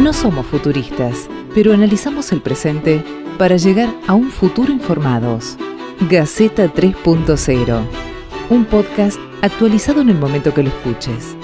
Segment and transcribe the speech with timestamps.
[0.00, 3.04] No somos futuristas, pero analizamos el presente
[3.36, 5.58] para llegar a un futuro informados.
[6.08, 7.86] Gaceta 3.0,
[8.48, 11.36] un podcast actualizado en el momento que lo escuches.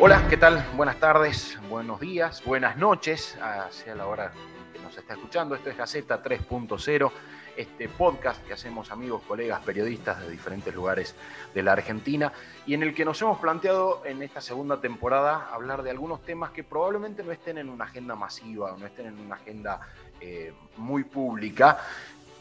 [0.00, 0.66] Hola, ¿qué tal?
[0.76, 4.32] Buenas tardes, buenos días, buenas noches, hacia la hora
[4.72, 5.54] que nos está escuchando.
[5.54, 7.12] Esto es Gaceta 3.0
[7.56, 11.14] este podcast que hacemos amigos, colegas, periodistas de diferentes lugares
[11.54, 12.32] de la Argentina
[12.66, 16.50] y en el que nos hemos planteado en esta segunda temporada hablar de algunos temas
[16.50, 19.80] que probablemente no estén en una agenda masiva o no estén en una agenda
[20.20, 21.78] eh, muy pública,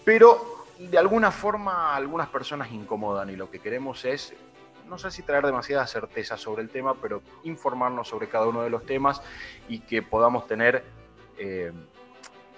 [0.06, 4.34] pero de alguna forma algunas personas incomodan y lo que queremos es
[4.92, 8.70] no sé si traer demasiada certeza sobre el tema, pero informarnos sobre cada uno de
[8.70, 9.22] los temas
[9.70, 10.84] y que podamos tener
[11.38, 11.72] eh,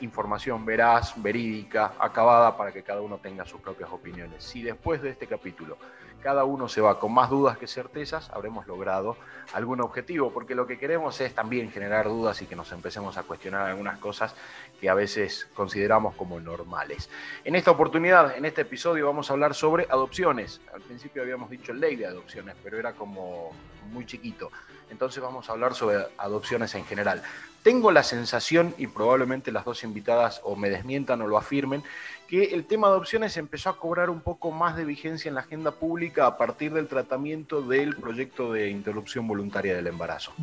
[0.02, 4.44] información veraz, verídica, acabada para que cada uno tenga sus propias opiniones.
[4.44, 5.78] Si después de este capítulo
[6.24, 9.18] cada uno se va con más dudas que certezas, habremos logrado
[9.54, 13.24] algún objetivo, porque lo que queremos es también generar dudas y que nos empecemos a
[13.24, 14.34] cuestionar algunas cosas
[14.80, 17.10] que a veces consideramos como normales.
[17.44, 20.62] En esta oportunidad, en este episodio, vamos a hablar sobre adopciones.
[20.74, 23.52] Al principio habíamos dicho ley de adopciones, pero era como
[23.92, 24.50] muy chiquito.
[24.90, 27.22] Entonces vamos a hablar sobre adopciones en general.
[27.64, 31.82] Tengo la sensación, y probablemente las dos invitadas o me desmientan o lo afirmen,
[32.28, 35.42] que el tema de adopciones empezó a cobrar un poco más de vigencia en la
[35.42, 40.34] agenda pública a partir del tratamiento del proyecto de interrupción voluntaria del embarazo.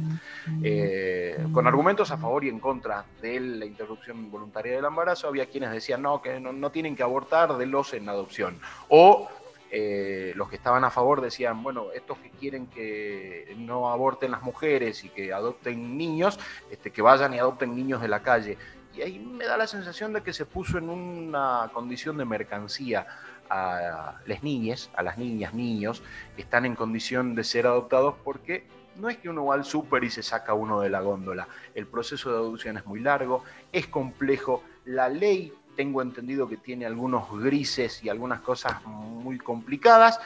[0.63, 5.47] Eh, con argumentos a favor y en contra de la interrupción voluntaria del embarazo, había
[5.47, 8.59] quienes decían no, que no, no tienen que abortar de los en adopción.
[8.89, 9.29] O
[9.71, 14.43] eh, los que estaban a favor decían, bueno, estos que quieren que no aborten las
[14.43, 16.39] mujeres y que adopten niños,
[16.71, 18.59] este, que vayan y adopten niños de la calle.
[18.95, 23.07] Y ahí me da la sensación de que se puso en una condición de mercancía
[23.49, 26.03] a las niñas, a las niñas, niños,
[26.37, 30.05] que están en condición de ser adoptados porque no es que uno va al súper
[30.05, 31.49] y se saca uno de la góndola.
[31.75, 36.87] El proceso de adopción es muy largo, es complejo, la ley tengo entendido que tiene
[36.87, 40.21] algunos grises y algunas cosas muy complicadas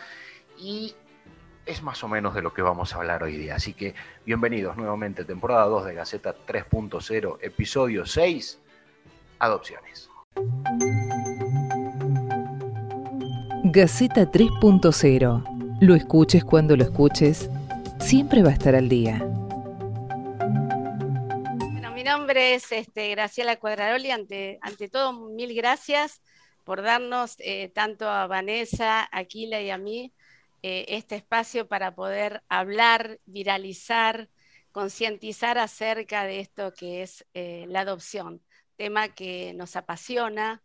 [0.59, 0.95] y
[1.67, 3.57] es más o menos de lo que vamos a hablar hoy día.
[3.57, 3.95] Así que
[4.27, 8.59] bienvenidos nuevamente, temporada 2 de Gaceta 3.0, episodio 6,
[9.39, 10.11] adopciones.
[13.65, 17.49] Gaceta 3.0, lo escuches cuando lo escuches,
[17.99, 19.27] siempre va a estar al día
[22.05, 24.11] nombre es este, Graciela Cuadraroli.
[24.11, 24.61] Ante,
[24.93, 26.21] todo, mil gracias
[26.63, 30.13] por darnos eh, tanto a Vanessa, Aquila y a mí
[30.63, 34.29] eh, este espacio para poder hablar, viralizar,
[34.71, 38.43] concientizar acerca de esto que es eh, la adopción,
[38.77, 40.63] tema que nos apasiona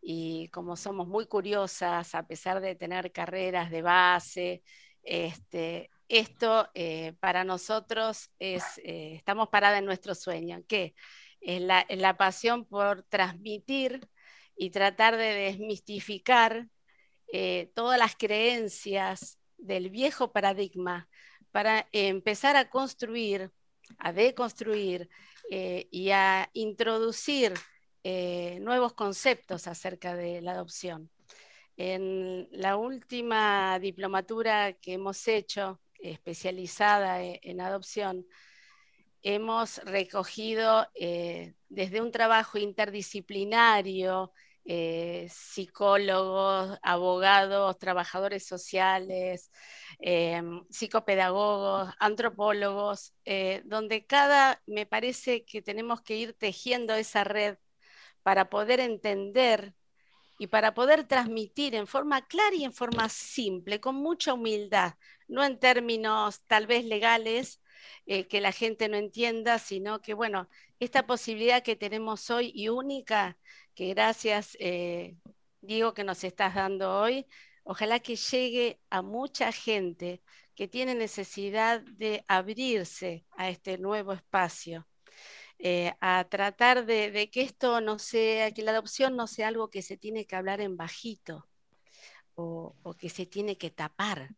[0.00, 4.62] y como somos muy curiosas, a pesar de tener carreras de base,
[5.02, 10.94] este, esto eh, para nosotros es, eh, estamos paradas en nuestro sueño, que
[11.40, 14.08] es la, pasión por transmitir
[14.56, 16.66] y tratar de desmistificar
[17.32, 21.08] eh, todas las creencias del viejo paradigma
[21.52, 23.52] para empezar a construir,
[23.98, 25.08] a deconstruir
[25.50, 27.54] y a introducir
[28.04, 31.10] nuevos conceptos acerca de la adopción.
[31.76, 38.26] En la última diplomatura que hemos hecho especializada e-, en adopción,
[39.22, 44.32] hemos recogido eh, desde un trabajo interdisciplinario,
[44.64, 49.50] eh, psicólogos, abogados, trabajadores sociales,
[49.98, 53.14] eh, psicopedagogos, antropólogos,
[53.64, 57.56] donde cada, me parece que tenemos que ir tejiendo esa red
[58.22, 59.74] para poder entender
[60.38, 64.94] y para poder transmitir en forma clara y en forma simple, con mucha humildad,
[65.28, 67.60] no en términos tal vez legales
[68.06, 70.48] eh, que la gente no entienda, sino que, bueno,
[70.80, 73.38] esta posibilidad que tenemos hoy y única,
[73.74, 75.16] que gracias, eh,
[75.60, 77.26] Diego, que nos estás dando hoy,
[77.64, 80.22] ojalá que llegue a mucha gente
[80.54, 84.88] que tiene necesidad de abrirse a este nuevo espacio
[85.60, 89.82] eh, a tratar de, que esto no sea, que la adopción no sea algo que
[89.82, 91.48] se tiene que hablar en bajito
[92.34, 94.30] o, que se tiene que tapar.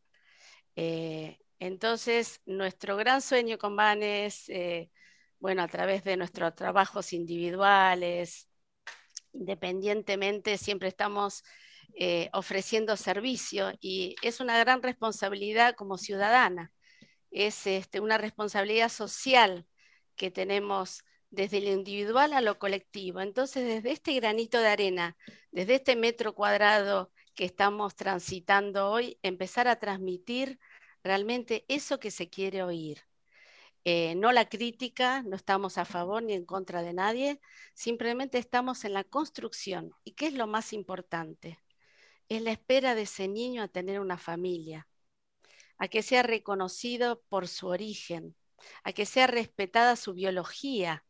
[0.77, 4.91] Eh, entonces, nuestro gran sueño con Van es, eh,
[5.39, 8.49] bueno, a través de nuestros trabajos individuales,
[9.33, 11.43] independientemente, siempre estamos
[12.33, 16.73] ofreciendo servicio y es una gran responsabilidad como ciudadana,
[17.31, 19.67] es este, una responsabilidad social
[20.17, 23.21] que tenemos desde lo individual a lo colectivo.
[23.21, 25.17] Entonces, desde este granito de arena,
[25.51, 30.61] desde este metro cuadrado que estamos transitando hoy, empezar a transmitir
[31.03, 33.07] realmente eso que se quiere oír.
[33.85, 37.41] eh, no la crítica, no estamos a favor ni en contra de nadie,
[37.73, 39.95] simplemente estamos en la construcción.
[40.05, 41.59] ¿Y qué es lo más importante?
[42.29, 44.87] Es la espera de ese niño a tener una familia,
[45.79, 48.37] a que sea reconocido por su origen,
[48.85, 51.07] a que sea respetada su biología,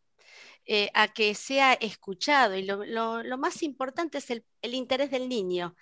[0.67, 2.57] eh, a que sea escuchado.
[2.57, 5.75] Y lo, más importante es el, el interés del niño.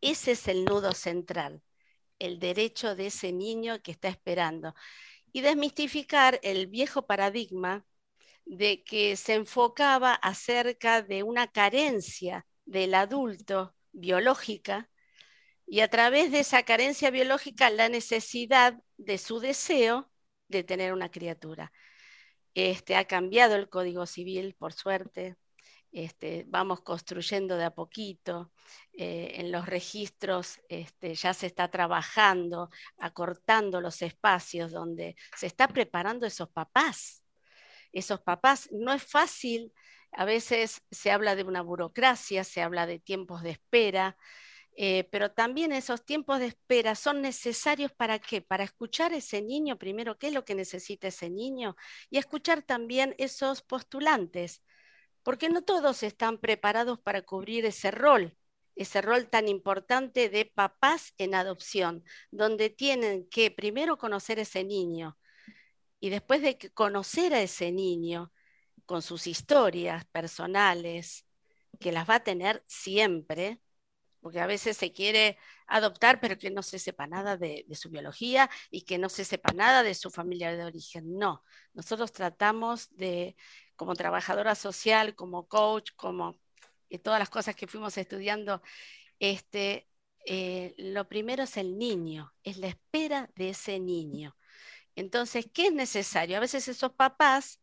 [0.00, 1.62] Ese es el nudo central,
[2.18, 4.74] el derecho de ese niño que está esperando
[5.32, 7.84] y desmistificar el viejo paradigma
[8.44, 14.88] de que se enfocaba acerca de una carencia del adulto biológica
[15.66, 20.10] y a través de esa carencia biológica la necesidad de su deseo
[20.48, 21.72] de tener una criatura.
[22.54, 25.36] Este, ha cambiado el Código Civil, por suerte,
[25.96, 28.52] este, vamos construyendo de a poquito.
[28.92, 35.68] Eh, en los registros este, ya se está trabajando, acortando los espacios donde se está
[35.68, 37.24] preparando esos papás.
[37.92, 39.72] Esos papás no es fácil,
[40.12, 44.18] a veces se habla de una burocracia, se habla de tiempos de espera,
[44.76, 48.42] eh, pero también esos tiempos de espera son necesarios para qué?
[48.42, 51.74] Para escuchar ese niño primero, qué es lo que necesita ese niño,
[52.10, 54.62] y escuchar también esos postulantes,
[55.26, 58.38] porque no todos están preparados para cubrir ese rol,
[58.76, 65.18] ese rol tan importante de papás en adopción, donde tienen que primero conocer ese niño
[65.98, 68.32] y después de conocer a ese niño
[68.84, 71.26] con sus historias personales,
[71.80, 73.60] que las va a tener siempre,
[74.20, 77.90] porque a veces se quiere adoptar, pero que no se sepa nada de, de, su
[77.90, 81.18] biología y que no se sepa nada de su familia de origen.
[81.18, 81.42] No,
[81.74, 83.36] nosotros tratamos de
[83.76, 86.38] como trabajadora social, como coach, como
[87.02, 88.62] todas las cosas que fuimos estudiando,
[89.18, 89.88] este,
[90.26, 94.36] eh, lo primero es el niño, es la espera de ese niño.
[94.96, 96.36] Entonces, ¿qué es necesario?
[96.36, 97.60] A veces esos papás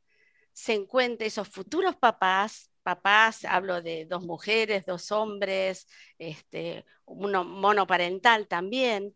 [0.54, 5.88] se encuentran, esos futuros papás, papás, hablo de dos mujeres, dos hombres,
[6.20, 9.16] este, uno monoparental también,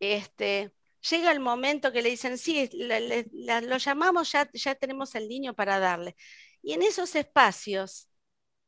[0.00, 0.72] este,
[1.08, 5.78] llega el momento que le dicen, sí, lo llamamos, ya, ya tenemos el niño para
[5.78, 6.16] darle.
[6.62, 8.08] Y en esos espacios,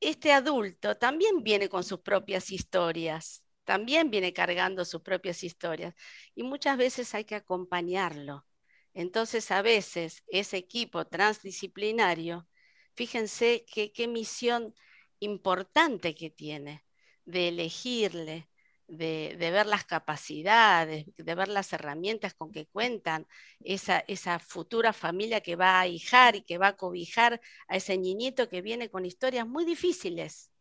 [0.00, 5.94] este adulto también viene con sus propias historias, también viene cargando sus propias historias.
[6.34, 8.46] Y muchas veces hay que acompañarlo.
[8.94, 12.48] Entonces, a veces, ese equipo transdisciplinario,
[12.94, 14.74] fíjense qué misión
[15.20, 16.84] importante que tiene
[17.24, 18.48] de elegirle,
[18.96, 23.26] de, ver las capacidades, de ver las herramientas con que cuentan
[23.60, 27.96] esa, esa futura familia que va a hijar y que va a cobijar a ese
[27.96, 30.52] niñito que viene con historias muy difíciles,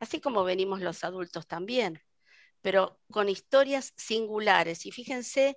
[0.00, 2.02] así como venimos los adultos también,
[2.62, 4.84] pero con historias singulares.
[4.86, 5.56] Y fíjense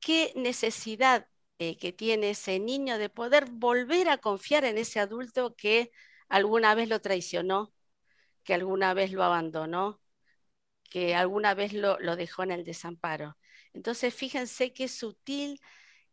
[0.00, 5.54] qué necesidad eh, que tiene ese niño de poder volver a confiar en ese adulto
[5.56, 5.92] que
[6.28, 7.72] alguna vez lo traicionó,
[8.44, 10.00] que alguna vez lo abandonó,
[10.88, 13.36] que alguna vez lo, dejó en el desamparo.
[13.72, 15.60] Entonces, fíjense qué sutil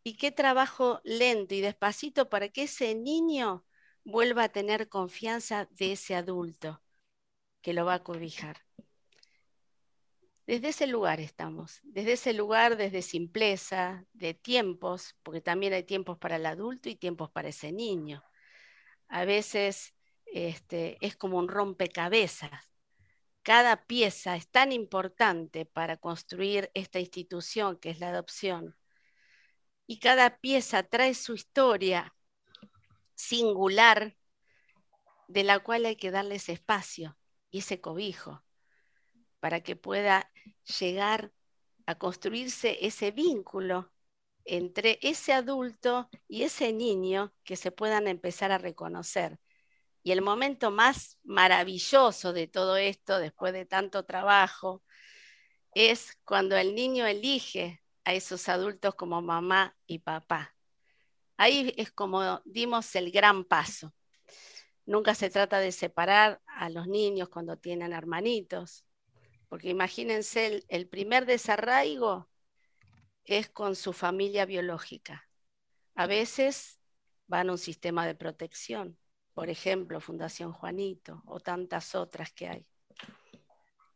[0.04, 3.66] y qué trabajo lento y despacito para que ese niño
[4.04, 6.82] vuelva a tener confianza de ese adulto
[7.62, 8.58] que lo va a cobijar.
[10.46, 16.20] Desde ese lugar estamos, desde ese lugar, desde simpleza, de tiempos, porque también hay tiempos
[16.20, 18.24] para el adulto y tiempos para ese niño.
[19.08, 19.96] A veces
[20.26, 22.75] este, es como un rompecabezas
[23.46, 28.76] cada pieza es tan importante para construir esta institución que es la adopción.
[29.86, 32.16] Y cada pieza trae su historia
[33.14, 34.18] singular
[35.28, 37.20] de la cual hay que darle ese espacio
[37.52, 38.44] y ese cobijo
[39.40, 40.32] para que pueda
[40.80, 41.32] llegar
[41.86, 43.92] a construirse ese vínculo
[44.44, 49.40] entre ese adulto y ese niño que se puedan empezar a reconocer.
[50.06, 54.84] Y el momento más maravilloso de todo esto, después de tanto trabajo,
[55.74, 60.56] es cuando el niño elige a esos adultos como mamá y papá.
[61.38, 63.96] Ahí es como dimos el gran paso.
[64.86, 68.86] Nunca se trata de separar a los niños cuando tienen hermanitos,
[69.50, 72.30] porque imagínense, el, el primer desarraigo
[73.24, 75.28] es con su familia biológica.
[75.96, 76.80] A veces
[77.26, 79.00] van a un sistema de protección,
[79.36, 82.66] por ejemplo, Fundación Juanito o tantas otras que hay.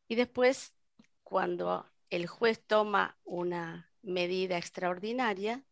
[0.10, 0.76] Y después,
[1.24, 5.64] cuando el juez toma una medida extraordinaria,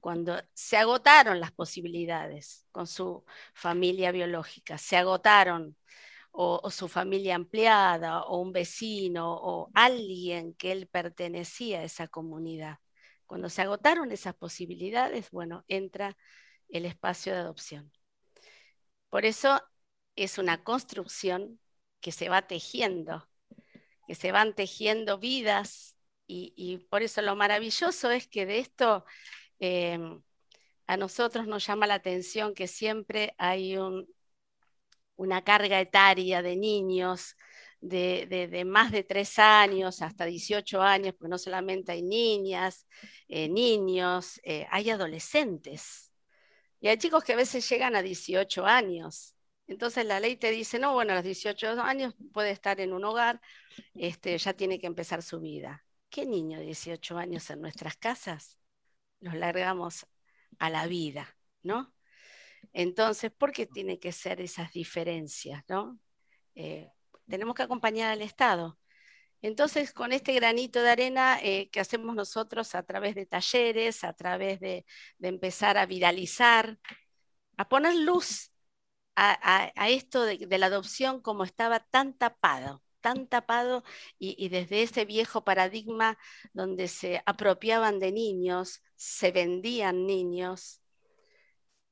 [0.00, 3.24] cuando se agotaron las posibilidades con su
[3.54, 5.76] familia biológica, se agotaron
[6.32, 12.78] o, su familia ampliada o un vecino o alguien que él pertenecía a esa comunidad.
[13.26, 16.16] Cuando se agotaron esas posibilidades, bueno, entra
[16.68, 17.92] el espacio de adopción.
[19.10, 19.60] Por eso
[20.16, 21.60] es una construcción
[22.00, 23.28] que se va tejiendo,
[24.06, 25.96] que se van tejiendo vidas
[26.26, 29.04] y, por eso lo maravilloso es que de esto
[29.60, 30.22] em,
[30.86, 33.76] a nosotros nos llama la atención que siempre hay
[35.16, 37.36] una carga etaria de niños
[37.80, 42.86] de, más de tres años hasta 18 años, porque no solamente hay niñas,
[43.28, 46.07] eh, niños, eh, hay adolescentes.
[46.80, 49.34] Y hay chicos que a veces llegan a 18 años.
[49.66, 53.04] Entonces la ley te dice, no, bueno, a los 18 años puede estar en un
[53.04, 53.40] hogar,
[53.94, 55.84] este, ya tiene que empezar su vida.
[56.08, 58.58] ¿Qué niño de 18 años en nuestras casas?
[59.20, 60.06] Los largamos
[60.58, 61.92] a la vida, ¿no?
[62.72, 65.98] Entonces, ¿por qué tiene que ser esas diferencias, no?
[66.54, 66.90] Eh,
[67.28, 68.78] tenemos que acompañar al Estado.
[69.42, 74.12] Entonces, con este granito de arena eh, que hacemos nosotros a través de talleres, a
[74.14, 74.84] través de,
[75.20, 76.78] empezar a viralizar,
[77.56, 78.52] a poner luz
[79.16, 83.84] a, esto de, la adopción como estaba tan tapado, tan tapado
[84.18, 86.18] y, desde ese viejo paradigma
[86.52, 90.80] donde se apropiaban de niños, se vendían niños.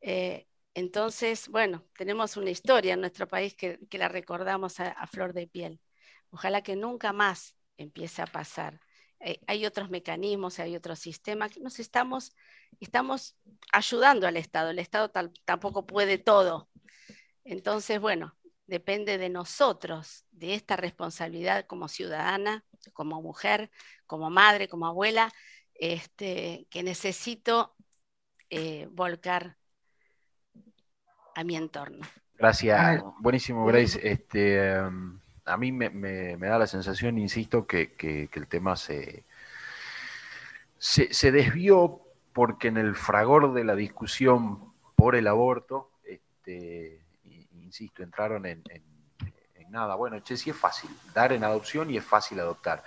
[0.00, 5.46] Eh, entonces, bueno, tenemos una historia en nuestro país que, la recordamos a, flor de
[5.48, 5.80] piel.
[6.36, 8.78] Ojalá que nunca más empiece a pasar.
[9.20, 12.36] Eh, hay otros mecanismos, hay otros sistemas que nos estamos,
[12.78, 13.38] estamos
[13.72, 14.68] ayudando al Estado.
[14.68, 15.10] El Estado
[15.46, 16.68] tampoco puede todo.
[17.42, 23.70] Entonces, bueno, depende de nosotros, de esta responsabilidad como ciudadana, como mujer,
[24.06, 25.32] como madre, como abuela,
[25.72, 27.74] este, que necesito
[28.50, 29.56] eh, volcar
[31.34, 32.06] a mi entorno.
[32.34, 33.98] Gracias, buenísimo Grace.
[34.02, 39.24] Este, em, a mí me, da la sensación, insisto, que, el tema se,
[40.78, 42.00] se, desvió
[42.32, 47.00] porque en el fragor de la discusión por el aborto, este,
[47.54, 48.62] insisto, entraron en,
[49.68, 49.94] nada.
[49.94, 52.82] Bueno, che, sí es fácil dar en adopción y es fácil adoptar.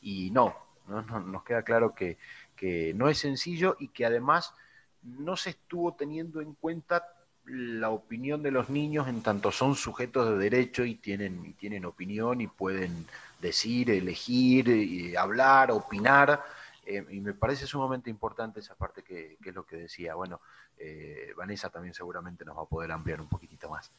[0.00, 0.54] Y no,
[0.86, 2.18] no, nos queda claro que,
[2.56, 4.54] que no es sencillo y que además
[5.02, 7.06] no se estuvo teniendo en cuenta
[7.46, 12.40] la opinión de los niños en tanto son sujetos de derecho y tienen, tienen opinión
[12.40, 13.06] y pueden
[13.40, 16.42] decir, elegir, y hablar, opinar.
[16.84, 20.14] Eh, y me parece sumamente importante esa parte que, es lo que decía.
[20.14, 20.40] Bueno,
[20.78, 23.90] eh, Vanessa también seguramente nos va a poder ampliar un poquitito más.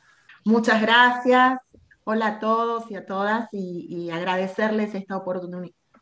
[0.45, 1.59] Muchas gracias.
[2.05, 5.23] Hola a todos y a todas y, agradecerles esta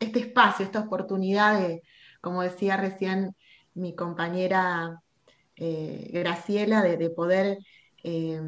[0.00, 1.82] este espacio, esta oportunidad de,
[2.20, 3.36] como decía recién
[3.74, 5.00] mi compañera
[5.64, 7.56] eh, Graciela, de, poder
[8.02, 8.40] eh,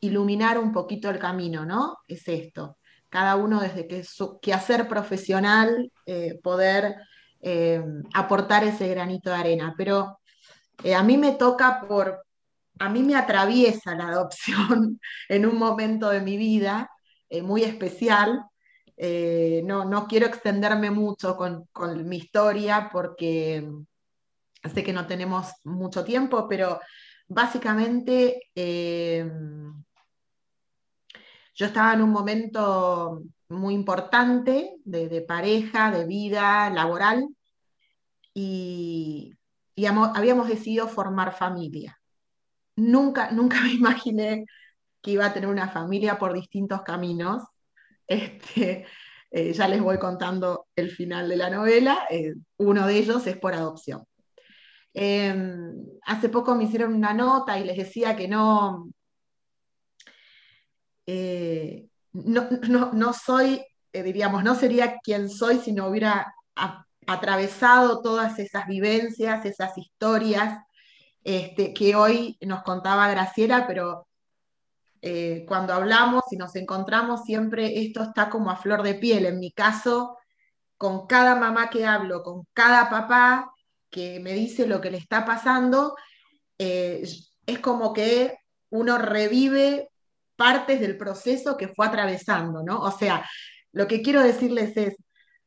[0.00, 1.98] iluminar un poquito el camino, ¿no?
[2.06, 2.78] Es esto.
[3.08, 6.94] Cada uno desde que su quehacer profesional, eh, poder
[8.14, 9.74] aportar ese granito de arena.
[9.76, 10.20] Pero
[10.94, 12.22] a mí me toca por,
[12.78, 16.88] a mí me atraviesa la adopción en un momento de mi vida
[17.42, 18.44] muy especial.
[19.64, 23.66] no, quiero extenderme mucho con mi historia porque
[24.62, 26.80] Sé que no tenemos mucho tiempo, pero
[27.28, 29.28] básicamente eh,
[31.54, 37.26] yo estaba en un momento muy importante de, pareja, de vida laboral,
[38.34, 39.34] y,
[40.14, 41.98] habíamos decidido formar familia.
[42.76, 44.46] Nunca, nunca me imaginé
[45.02, 47.44] que iba a tener una familia por distintos caminos.
[48.06, 48.86] Este,
[49.30, 52.06] eh, ya les voy contando el final de la novela.
[52.10, 54.04] Eh, uno de ellos es por adopción.
[54.92, 58.90] Em, hace poco me hicieron una nota y les decía que no,
[61.06, 66.34] eh, no, soy, eh, diríamos, no sería quien soy si no hubiera
[67.06, 70.58] atravesado todas esas vivencias, esas historias
[71.24, 74.06] este, que hoy nos contaba Graciela, pero
[75.02, 79.26] eh, cuando hablamos y nos encontramos siempre esto está como a flor de piel.
[79.26, 80.18] En mi caso,
[80.76, 83.52] con cada mamá que hablo, con cada papá,
[83.90, 85.94] que me dice lo que le está pasando,
[86.58, 87.02] eh,
[87.46, 88.36] es como que
[88.70, 89.90] uno revive
[90.36, 92.80] partes del proceso que fue atravesando, ¿no?
[92.80, 93.28] O sea,
[93.72, 94.96] lo que quiero decirles es,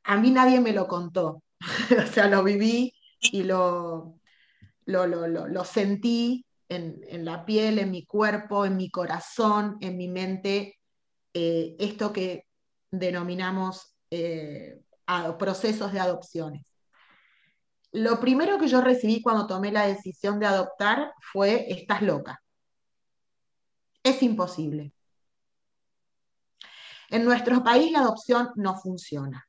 [0.03, 1.43] a mí nadie me lo contó,
[2.03, 4.19] o sea, lo viví y lo,
[4.85, 10.79] lo, sentí en, la piel, en mi cuerpo, en mi corazón, en mi mente,
[11.33, 12.45] eh, esto que
[12.91, 14.79] denominamos eh,
[15.39, 16.73] procesos de adopciones.
[17.93, 22.41] Lo primero que yo recibí cuando tomé la decisión de adoptar fue, estás loca.
[24.03, 24.93] Es imposible.
[27.09, 29.47] En nuestro país la adopción no funciona.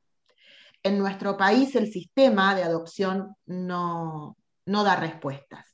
[0.85, 4.37] en nuestro país el sistema de adopción no,
[4.67, 5.65] no da respuestas.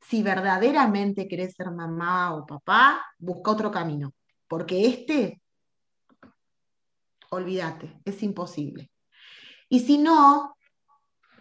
[0.00, 4.14] Si verdaderamente querés ser mamá o papá, busca otro camino,
[4.46, 5.42] porque este,
[7.30, 8.92] olvídate, es imposible.
[9.68, 10.56] Y si no,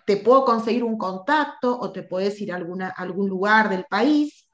[0.08, 4.48] te puedo conseguir un contacto o te puedes ir a, alguna, algún lugar del país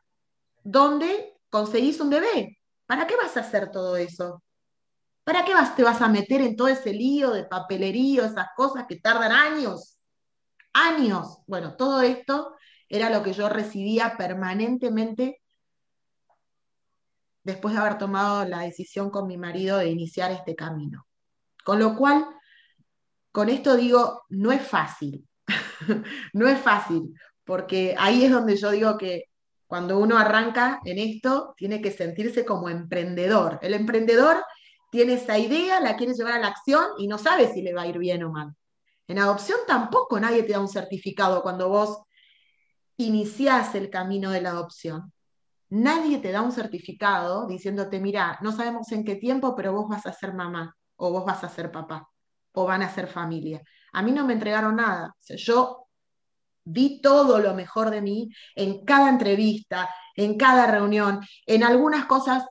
[0.63, 2.57] donde conseguís un bebé.
[2.87, 4.41] ¿Para qué vas a hacer todo eso?
[5.23, 8.87] ¿Para qué vas, te vas a meter en todo ese lío de papelerío, esas cosas
[8.89, 9.99] que tardan años?
[10.73, 11.37] Años.
[11.45, 12.55] Bueno, todo esto
[12.89, 15.39] era lo que yo recibía permanentemente
[17.43, 21.05] después de haber tomado la decisión con mi marido de iniciar este camino.
[21.63, 22.25] Con lo cual,
[23.31, 25.27] con esto digo, no es fácil,
[26.33, 29.25] no es fácil, porque ahí es donde yo digo que
[29.67, 33.59] cuando uno arranca en esto, tiene que sentirse como emprendedor.
[33.61, 34.43] El emprendedor
[34.91, 37.81] tiene esa idea, la quiere llevar a la acción y no sabe si le va
[37.81, 38.53] a ir bien o mal.
[39.07, 42.03] En adopción tampoco nadie te da un certificado cuando vos
[42.97, 45.11] iniciás el camino de la adopción.
[45.69, 50.05] Nadie te da un certificado diciéndote, mira, no sabemos en qué tiempo, pero vos vas
[50.05, 52.07] a ser mamá, o vos vas a ser papá,
[52.51, 53.63] o van a ser familia.
[53.93, 55.15] A mí no me entregaron nada.
[55.37, 55.87] yo
[56.65, 61.21] di todo lo mejor de mí en cada entrevista, en cada reunión.
[61.45, 62.45] En algunas cosas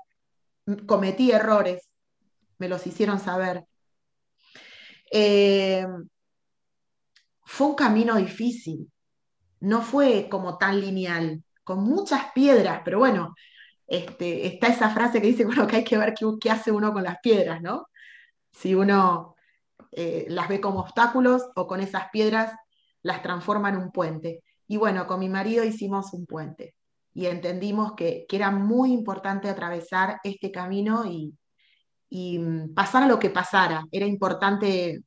[0.86, 1.88] cometí errores,
[2.58, 3.64] me los hicieron saber.
[5.10, 5.86] Eh,
[7.44, 8.90] fue un camino difícil,
[9.60, 13.34] no fue como tan lineal, con muchas piedras, pero bueno,
[13.86, 17.02] este, está esa frase que dice, bueno, que hay que ver qué, hace uno con
[17.02, 17.88] las piedras, ¿no?
[18.52, 19.36] Si uno
[19.92, 22.52] eh, las ve como obstáculos o con esas piedras
[23.02, 24.42] las transforma en un puente.
[24.66, 26.74] Y bueno, con mi marido hicimos un puente
[27.14, 31.36] y entendimos que, que era muy importante atravesar este camino y,
[32.12, 35.02] y mm, pasara lo que pasara, era importante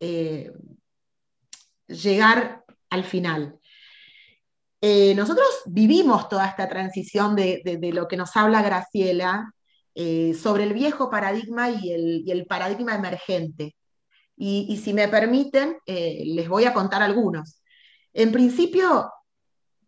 [0.00, 0.50] eh,
[1.86, 3.58] llegar al final.
[4.80, 9.52] Eh, nosotros vivimos toda esta transición de, lo que nos habla Graciela
[9.94, 11.90] sobre el viejo paradigma y
[12.30, 13.74] el, paradigma emergente.
[14.36, 17.62] Y, si me permiten, les voy a contar algunos.
[18.12, 19.10] En principio,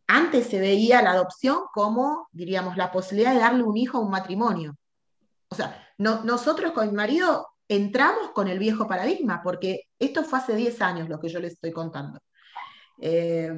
[0.06, 4.10] antes se veía la adopción como, diríamos, la posibilidad de darle un hijo a un
[4.10, 4.76] matrimonio.
[5.50, 10.56] O sea, nosotros con mi marido entramos con el viejo paradigma, porque esto fue hace
[10.56, 12.20] 10 años lo que yo les estoy contando.
[13.00, 13.52] Eh,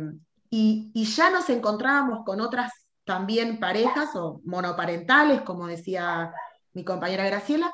[0.50, 2.72] y, ya nos encontrábamos con otras
[3.04, 6.32] también parejas o monoparentales, como decía
[6.72, 7.72] mi compañera Graciela,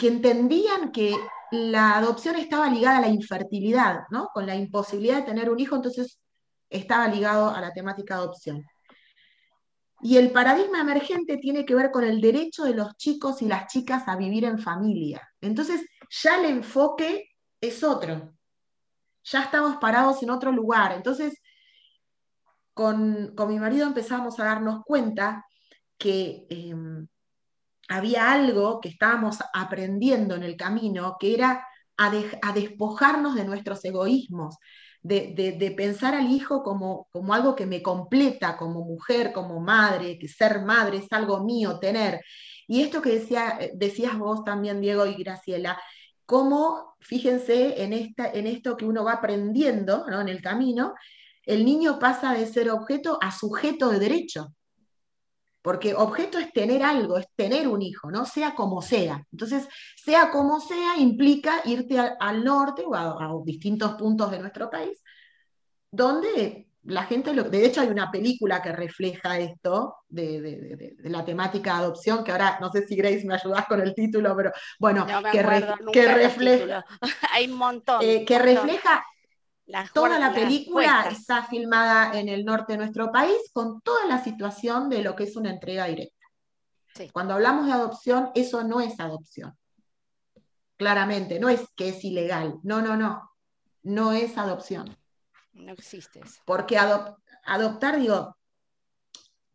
[0.00, 1.14] que entendían que
[1.50, 4.28] la adopción estaba ligada a la infertilidad, ¿no?
[4.32, 6.18] con la imposibilidad de tener un hijo, entonces
[6.70, 8.64] estaba ligado a la temática adopción.
[10.00, 13.70] Y el paradigma emergente tiene que ver con el derecho de los chicos y las
[13.70, 15.20] chicas a vivir en familia.
[15.42, 15.82] Entonces,
[16.22, 17.26] ya el enfoque
[17.60, 18.32] es otro.
[19.24, 20.92] Ya estamos parados en otro lugar.
[20.92, 21.42] Entonces,
[22.72, 25.44] con, mi marido empezamos a darnos cuenta
[25.98, 27.06] que em,
[27.90, 34.56] había algo que estábamos aprendiendo en el camino, que era a despojarnos de nuestros egoísmos,
[35.02, 40.62] de, pensar al hijo como, algo que me completa como mujer, como madre, que ser
[40.62, 42.20] madre es algo mío, tener.
[42.68, 45.80] Y esto que decía, decías vos también, Diego y Graciela,
[46.24, 50.94] cómo, fíjense en esto que uno va aprendiendo en el camino,
[51.44, 54.54] el niño pasa de ser objeto a sujeto de derecho.
[55.62, 58.24] Porque objeto es tener algo, es tener un hijo, ¿no?
[58.24, 59.22] Sea como sea.
[59.30, 65.02] Entonces, sea como sea implica irte al norte o a, distintos puntos de nuestro país,
[65.90, 71.78] donde la gente, de hecho hay una película que refleja esto, de, la temática de
[71.80, 75.42] adopción, que ahora no sé si Grace me ayudás con el título, pero bueno, que,
[75.42, 76.84] refleja...
[77.32, 78.00] hay un montón.
[78.02, 79.04] Eh, que refleja
[79.92, 84.88] Toda la película está filmada en el norte de nuestro país con toda la situación
[84.88, 86.16] de lo que es una entrega directa.
[87.12, 89.56] Cuando hablamos de adopción, eso no es adopción.
[90.76, 92.58] Claramente, no es que es ilegal.
[92.62, 93.30] No, no, no.
[93.82, 94.96] No es adopción.
[95.52, 96.40] No existe eso.
[96.44, 98.36] Porque adoptar, digo,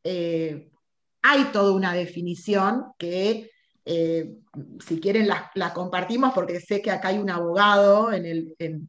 [0.04, 0.72] eh,
[1.22, 3.52] hay toda una definición que,
[3.86, 4.38] eh,
[4.86, 8.88] si quieren, la, compartimos porque sé que acá hay un abogado en el,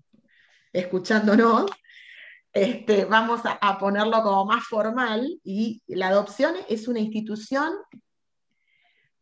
[0.77, 1.71] escuchándonos,
[2.53, 7.73] este, vamos a, ponerlo como más formal, y la adopción es una institución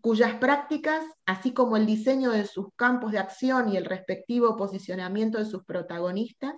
[0.01, 5.39] cuyas prácticas, así como el diseño de sus campos de acción y el respectivo posicionamiento
[5.39, 6.55] de sus protagonistas,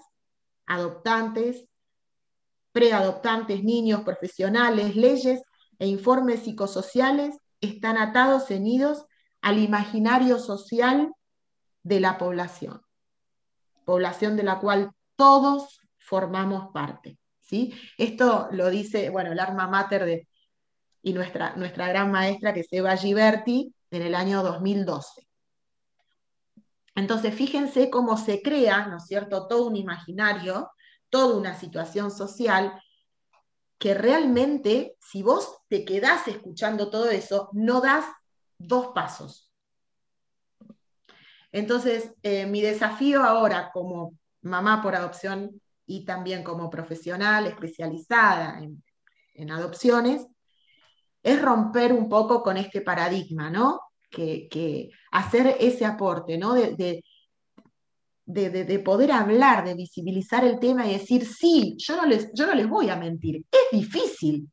[0.66, 1.64] adoptantes,
[2.72, 5.42] preadoptantes, niños, profesionales, leyes
[5.78, 9.06] e informes psicosociales, están atados, cenidos
[9.42, 11.12] al imaginario social
[11.84, 12.85] de la población.
[13.86, 17.18] Población de la cual todos formamos parte.
[17.40, 17.72] ¿sí?
[17.96, 20.26] Esto lo dice, bueno, el arma mater
[21.02, 25.26] y nuestra, nuestra gran maestra, que es Eva Giberti, en el año 2012.
[26.96, 30.70] Entonces, fíjense cómo se crea, ¿no es cierto?, todo un imaginario,
[31.08, 32.82] toda una situación social,
[33.78, 38.06] que realmente, si vos te quedás escuchando todo eso, no das
[38.58, 39.45] dos pasos.
[41.56, 49.50] Entonces, eh, mi desafío ahora como mamá por adopción y también como profesional especializada en,
[49.50, 50.26] adopciones,
[51.22, 53.80] es romper un poco con este paradigma, ¿no?
[54.10, 56.52] Que, hacer ese aporte, ¿no?
[56.52, 57.02] De,
[58.26, 62.54] de, poder hablar, de visibilizar el tema y decir, sí, yo no les, yo no
[62.54, 64.46] les voy a mentir, es difícil.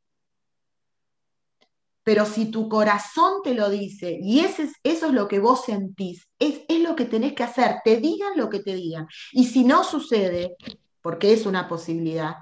[2.03, 5.65] Pero si tu corazón te lo dice y ese es, eso es lo que vos
[5.65, 9.07] sentís, es, es lo que tenés que hacer, te digan lo que te digan.
[9.31, 10.55] Y si no sucede,
[11.01, 12.35] porque es una posibilidad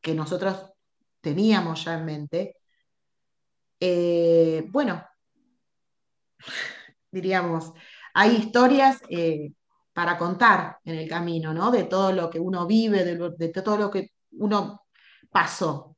[0.00, 0.70] que nosotros
[1.20, 2.56] teníamos ya en mente,
[3.80, 5.04] eh, bueno,
[7.10, 7.72] diríamos,
[8.14, 9.52] hay historias eh,
[9.92, 11.70] para contar en el camino, ¿no?
[11.70, 14.82] De todo lo que uno vive, de, todo lo que uno
[15.30, 15.91] pasó.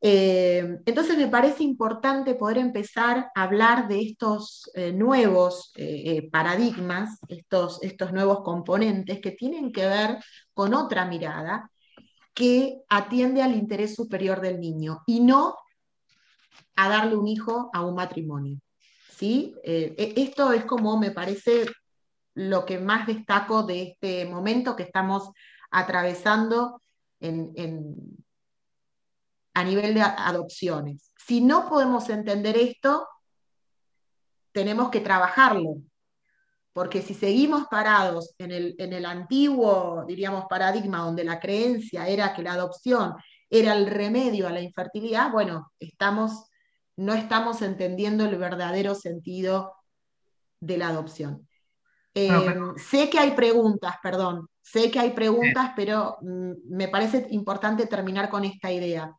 [0.00, 5.72] Eh, entonces me parece importante poder empezar a hablar de estos nuevos
[6.30, 10.18] paradigmas, estos, estos nuevos componentes que tienen que ver
[10.54, 11.70] con otra mirada
[12.38, 15.56] que atiende al interés superior del niño y no
[16.76, 18.60] a darle un hijo a un matrimonio.
[19.10, 19.56] ¿sí?
[19.64, 21.66] Eh, e, esto es como me parece
[22.34, 25.30] lo que más destaco de este momento que estamos
[25.72, 26.80] atravesando
[29.54, 31.12] a nivel de adopciones.
[31.26, 33.06] Si no podemos entender esto,
[34.52, 35.76] tenemos que trabajarlo,
[36.72, 42.34] porque si seguimos parados en el, en el antiguo, diríamos, paradigma donde la creencia era
[42.34, 43.14] que la adopción
[43.50, 46.48] era el remedio a la infertilidad, bueno, estamos
[46.98, 49.72] no estamos entendiendo el verdadero sentido
[50.60, 51.48] de la adopción.
[52.12, 52.28] Eh,
[52.76, 58.28] sé que hay preguntas, perdón, sé que hay preguntas, pero mm, me parece importante terminar
[58.28, 59.14] con esta idea.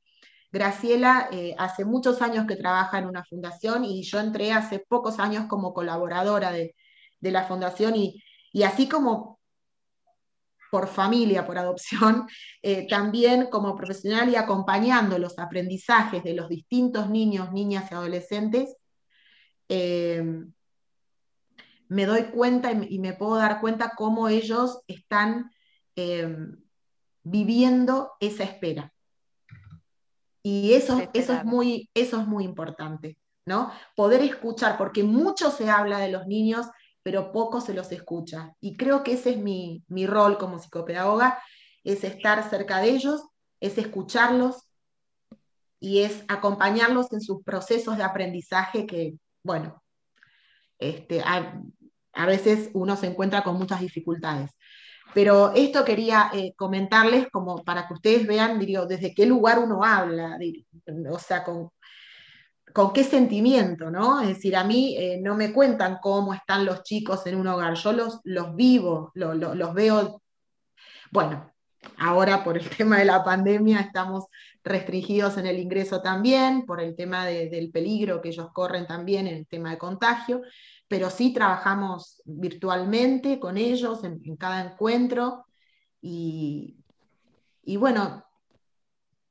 [0.51, 5.19] Graciela eh, hace muchos años que trabaja en una fundación y yo entré hace pocos
[5.19, 6.75] años como colaboradora de,
[7.21, 8.23] la fundación y,
[8.63, 9.39] así como
[10.71, 12.27] por familia, por adopción,
[12.63, 18.75] eh, también como profesional y acompañando los aprendizajes de los distintos niños, niñas y adolescentes,
[19.67, 20.23] eh,
[21.89, 25.51] me doy cuenta y me, puedo dar cuenta cómo ellos están
[27.23, 28.93] viviendo esa espera.
[30.41, 33.71] Y eso, eso, es muy, eso es muy importante, ¿no?
[33.95, 36.67] Poder escuchar, porque mucho se habla de los niños
[37.03, 38.53] pero poco se los escucha.
[38.59, 41.41] Y creo que ese es mi, rol como psicopedagoga,
[41.83, 43.23] es estar cerca de ellos,
[43.59, 44.69] es escucharlos
[45.79, 49.81] y es acompañarlos en sus procesos de aprendizaje que, bueno,
[50.77, 54.51] este, a, veces uno se encuentra con muchas dificultades.
[55.13, 59.83] Pero esto quería eh, comentarles como para que ustedes vean, digo, desde qué lugar uno
[59.83, 60.37] habla,
[61.11, 61.71] o sea, con,
[62.73, 64.21] con qué sentimiento, ¿no?
[64.21, 67.73] Es decir, a mí eh, no me cuentan cómo están los chicos en un hogar,
[67.73, 70.21] yo los, los vivo, los veo.
[71.11, 71.51] Bueno,
[71.97, 74.25] ahora por el tema de la pandemia estamos
[74.63, 79.37] restringidos en el ingreso también, por el tema del peligro que ellos corren también en
[79.37, 80.41] el tema de contagio,
[80.89, 85.45] pero sí trabajamos virtualmente con ellos en, cada encuentro
[86.01, 86.83] y,
[87.63, 88.25] y bueno,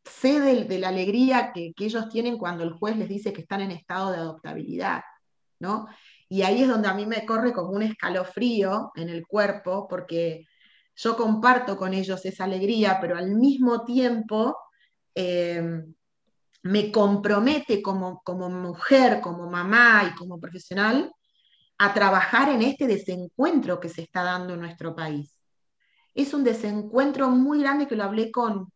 [0.05, 3.73] sé de, la alegría que, ellos tienen cuando el juez les dice que están en
[3.73, 5.03] estado de adoptabilidad,
[5.59, 5.89] ¿no?
[6.29, 10.47] Y ahí es donde a mí me corre como un escalofrío en el cuerpo, porque
[10.95, 14.57] yo comparto con ellos esa alegría, pero al mismo tiempo
[15.15, 15.83] eh,
[16.63, 21.13] me compromete como, como mujer, como mamá y como profesional
[21.79, 25.39] a trabajar en este desencuentro que se está dando en nuestro país.
[26.15, 28.73] Es un desencuentro muy grande que lo hablé con,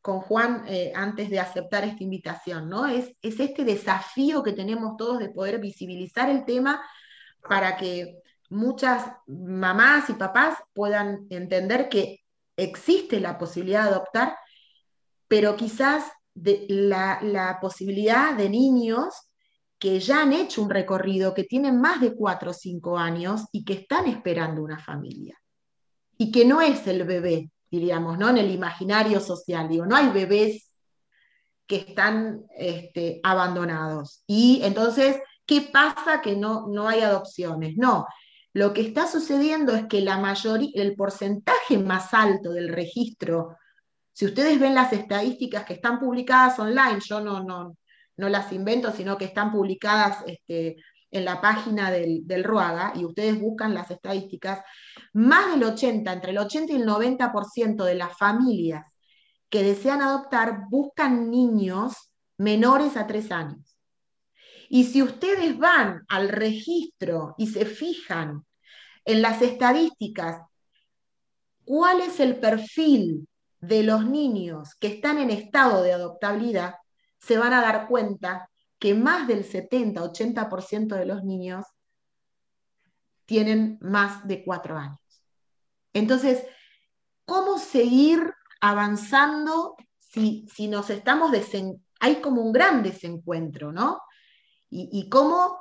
[0.00, 2.86] con Juan eh, antes de aceptar esta invitación, ¿no?
[2.86, 6.82] Es, es, este desafío que tenemos todos de poder visibilizar el tema
[7.46, 12.20] para que muchas mamás y papás puedan entender que
[12.56, 14.36] existe la posibilidad de adoptar,
[15.28, 19.29] pero quizás de la, la posibilidad de niños
[19.80, 23.64] que ya han hecho un recorrido, que tienen más de cuatro o cinco años y
[23.64, 25.36] que están esperando una familia.
[26.16, 28.28] Y que no es el bebé diríamos, ¿no?
[28.28, 29.68] En el imaginario social.
[29.68, 30.70] Digo, no hay bebés
[31.66, 34.24] que están este, abandonados.
[34.26, 37.76] Y entonces, ¿qué pasa que no, no hay adopciones?
[37.76, 38.06] No,
[38.52, 43.56] Lo que está sucediendo es que la mayoría, el porcentaje más alto del registro,
[44.12, 47.76] si ustedes ven las estadísticas que están publicadas online, yo no, no,
[48.20, 50.76] no las invento, sino que están publicadas este,
[51.10, 54.62] en la página del, del, RUAGA y ustedes buscan las estadísticas,
[55.12, 58.84] más del 80, entre el 80 y el 90% de las familias
[59.48, 63.76] que desean adoptar buscan niños menores a tres años.
[64.68, 68.44] Y si ustedes van al registro y se fijan
[69.04, 70.42] en las estadísticas,
[71.64, 73.26] cuál es el perfil
[73.60, 76.76] de los niños que están en estado de adoptabilidad,
[77.20, 81.66] se van a dar cuenta que más del 70-80% de los niños
[83.26, 84.98] tienen más de cuatro años.
[85.92, 86.44] Entonces,
[87.24, 91.30] ¿cómo seguir avanzando si, si nos estamos
[92.00, 94.00] hay como un gran desencuentro, ¿no?
[94.72, 95.58] Y, cómo,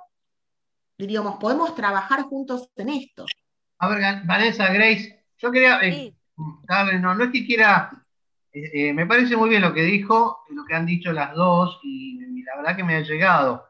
[0.97, 3.25] diríamos, podemos trabajar juntos en esto.
[3.79, 7.98] A ver, Vanessa, Grace, yo quería, eh, no, no es que quiera,
[8.53, 11.79] eh, eh, me parece muy bien lo que dijo, lo que han dicho las dos,
[11.83, 13.67] y, la verdad que me ha llegado.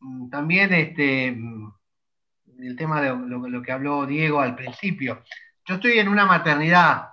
[0.00, 5.22] Mm, también este, el tema de lo, que habló Diego al principio.
[5.66, 7.10] Yo estoy en una maternidad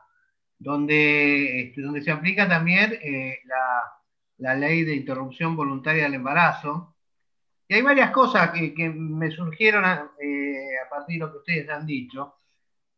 [0.58, 2.98] donde, este, donde se aplica también
[3.46, 3.94] la,
[4.38, 6.96] la ley de interrupción voluntaria del embarazo.
[7.68, 11.86] Y hay varias cosas que, me surgieron eh, a, partir de lo que ustedes han
[11.86, 12.36] dicho.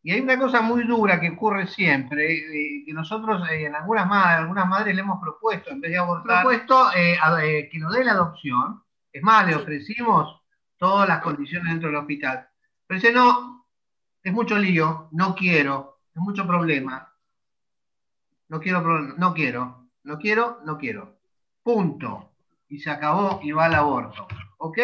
[0.06, 4.06] Y hay una cosa muy dura que ocurre siempre, eh, que nosotros eh, en algunas
[4.08, 8.12] madres, algunas madres le hemos propuesto, en vez de abortar, propuesto que nos dé la
[8.12, 8.84] adopción.
[9.12, 10.44] Es más, le ofrecimos
[10.78, 12.48] todas las condiciones dentro del hospital.
[12.86, 13.66] Pero dice, no,
[14.22, 17.12] es mucho lío, no quiero, es mucho problema.
[18.50, 18.82] No quiero,
[19.18, 21.18] no quiero, no quiero, no quiero.
[21.64, 22.30] Punto.
[22.70, 24.28] Y se acabó y va al aborto.
[24.58, 24.78] ¿Ok?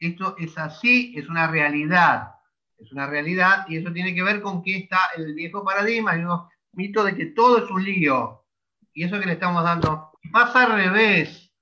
[0.00, 2.34] Esto es así, es una realidad.
[2.80, 6.26] Es una realidad y eso tiene que ver con que está el viejo paradigma, el
[6.72, 8.44] mito de que todo es un lío.
[8.92, 11.52] Y eso que le estamos dando pasa al revés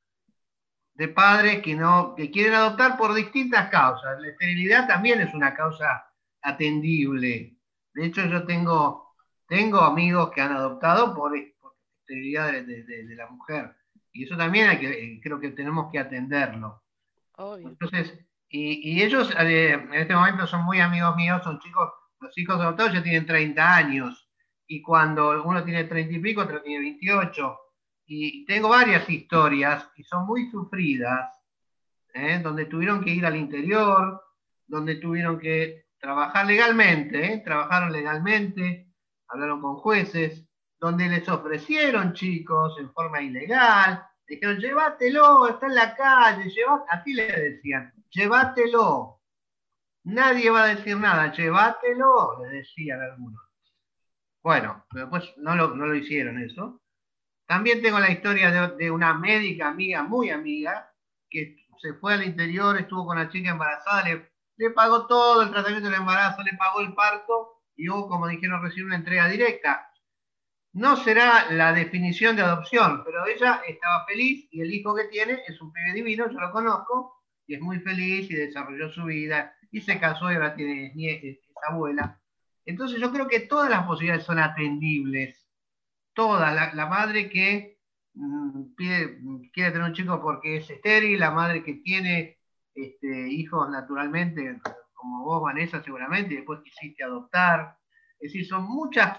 [0.95, 4.21] de padres que no que quieren adoptar por distintas causas.
[4.21, 6.11] La esterilidad también es una causa
[6.43, 7.57] atendible.
[7.95, 9.15] De hecho, yo tengo,
[9.47, 13.77] tengo amigos que han adoptado por, esterilidad de la mujer.
[14.13, 16.83] Y eso también hay que, creo que tenemos que atenderlo.
[17.59, 18.19] Entonces,
[18.51, 22.95] y, ellos eh, en este momento son muy amigos míos, son chicos, los hijos adoptados
[22.95, 24.29] ya tienen 30 años.
[24.67, 27.59] Y cuando uno tiene 30 y pico, otro tiene 28.
[28.07, 31.31] Y tengo varias historias y son muy sufridas,
[32.15, 32.41] ¿eh?
[32.43, 34.23] donde tuvieron que ir al interior,
[34.67, 38.93] donde tuvieron que trabajar legalmente, trabajaron legalmente,
[39.29, 40.47] hablaron con jueces,
[40.81, 46.51] donde les ofrecieron chicos en forma ilegal, dijeron, llévatelo, está en la calle,
[46.91, 49.21] así le decían, llévatelo.
[50.05, 53.43] Nadie va a decir nada, llévatelo, le decían algunos.
[54.43, 56.81] Bueno, pero después no lo, hicieron eso.
[57.47, 60.93] También tengo la historia de, una médica amiga, muy amiga,
[61.29, 65.51] que se fue al interior, estuvo con la chica embarazada, le, le pagó todo el
[65.51, 69.89] tratamiento del embarazo, le pagó el parto y hubo, como dijeron recién, una entrega directa
[70.79, 75.43] no será la definición de adopción, pero ella estaba feliz y el hijo que tiene
[75.47, 77.18] es un pibe divino, yo lo conozco,
[77.49, 81.41] y es muy feliz y desarrolló su vida y se casó y ahora tiene es
[81.69, 82.21] abuela.
[82.65, 85.45] Entonces yo creo que todas las posibilidades son atendibles.
[86.13, 86.75] Todas.
[86.75, 87.79] La, madre que
[88.15, 92.39] mm, quiere tener un chico porque es estéril, la madre que tiene
[92.75, 94.61] este, hijos naturalmente,
[94.95, 97.77] como vos, Vanessa, seguramente, y después quisiste adoptar.
[98.21, 99.19] Es decir, son muchas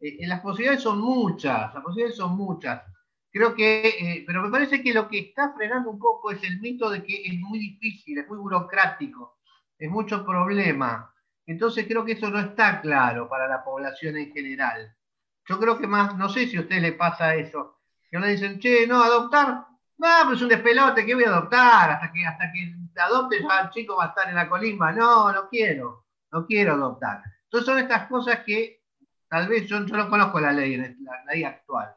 [0.00, 2.82] eh, las posibilidades son muchas, las posibilidades son muchas.
[3.30, 6.60] Creo que, eh, pero me parece que lo que está frenando un poco es el
[6.60, 9.38] mito de que es muy difícil, es muy burocrático,
[9.78, 11.12] es mucho problema.
[11.46, 14.94] Entonces creo que eso no está claro para la población en general.
[15.46, 18.58] Yo creo que más, no sé si a usted le pasa eso, que le dicen,
[18.58, 19.66] che, no, adoptar,
[19.98, 21.90] no, pues es un despelote, ¿qué voy a adoptar?
[21.90, 24.92] Hasta que, hasta que adopte ya el chico va a estar en la colimba.
[24.92, 27.22] No, no quiero, no quiero adoptar.
[27.44, 28.78] Entonces son estas cosas que
[29.28, 31.94] Tal vez yo, no conozco la ley, la, ley actual,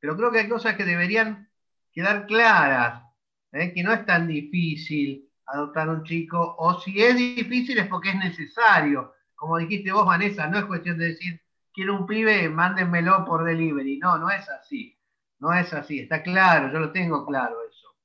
[0.00, 1.48] pero creo que hay cosas que deberían
[1.92, 3.04] quedar claras,
[3.52, 3.72] ¿eh?
[3.72, 8.16] que no es tan difícil adoptar un chico, o si es difícil es porque es
[8.16, 9.14] necesario.
[9.34, 11.40] Como dijiste vos, Vanessa, no es cuestión de decir,
[11.72, 13.98] quiero un pibe, mándenmelo por delivery.
[13.98, 14.96] No, no es así.
[15.40, 17.96] No es así, está claro, yo lo tengo claro eso.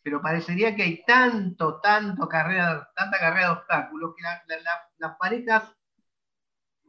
[0.00, 4.22] Pero parecería que hay tanto, tanto carrera, tanta carrera de obstáculos que
[4.98, 5.74] las parejas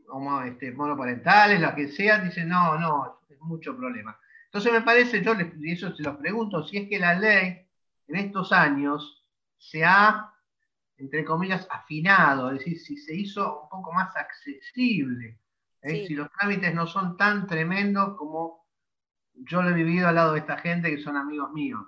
[0.05, 4.19] como este, monoparentales, la que sea, dicen, no, no, es mucho problema.
[4.51, 7.67] Entonces me parece, yo les, eso se los pregunto, si es que la ley
[8.07, 9.25] en estos años
[9.57, 10.33] se ha
[10.99, 15.39] entre comillas, afinado, es decir, si se hizo un poco más accesible,
[15.81, 16.05] ¿eh?
[16.05, 18.67] si los trámites no son tan tremendos como
[19.33, 21.81] yo lo he vivido al lado de esta gente que son amigos míos.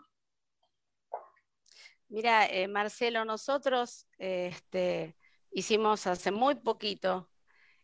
[2.08, 5.18] Mira, eh, Marcelo, nosotros este,
[5.52, 7.30] hicimos hace muy poquito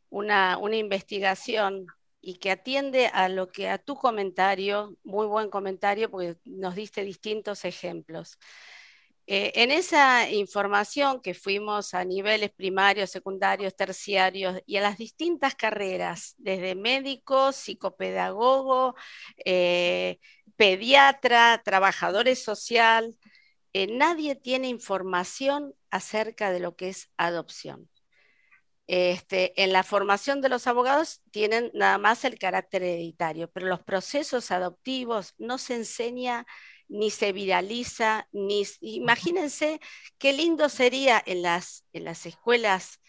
[0.09, 1.87] una, una investigación
[2.27, 7.03] y que atiende a lo que a tu comentario, muy buen comentario, porque nos diste
[7.05, 8.37] distintos ejemplos.
[9.27, 15.55] Eh, en esa información que fuimos a niveles primarios, secundarios, terciarios y a las distintas
[15.55, 18.95] carreras, desde médico, psicopedagogo,
[19.45, 20.19] eh,
[20.57, 23.15] pediatra, trabajadores social,
[23.71, 27.89] eh, nadie tiene información acerca de lo que es adopción.
[28.87, 33.83] Este, en la formación de los abogados tienen nada más el carácter hereditario, pero los
[33.83, 36.45] procesos adoptivos no se enseña
[36.87, 38.63] ni se viraliza, ni...
[38.81, 39.81] Imagínense
[40.17, 43.01] qué lindo sería en las, en las escuelas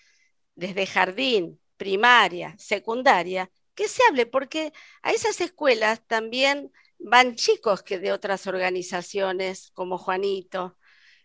[0.57, 8.01] desde jardín, primaria, secundaria, que se hable, porque a esas escuelas también van chicos que
[8.01, 10.78] de otras organizaciones, como Juanito,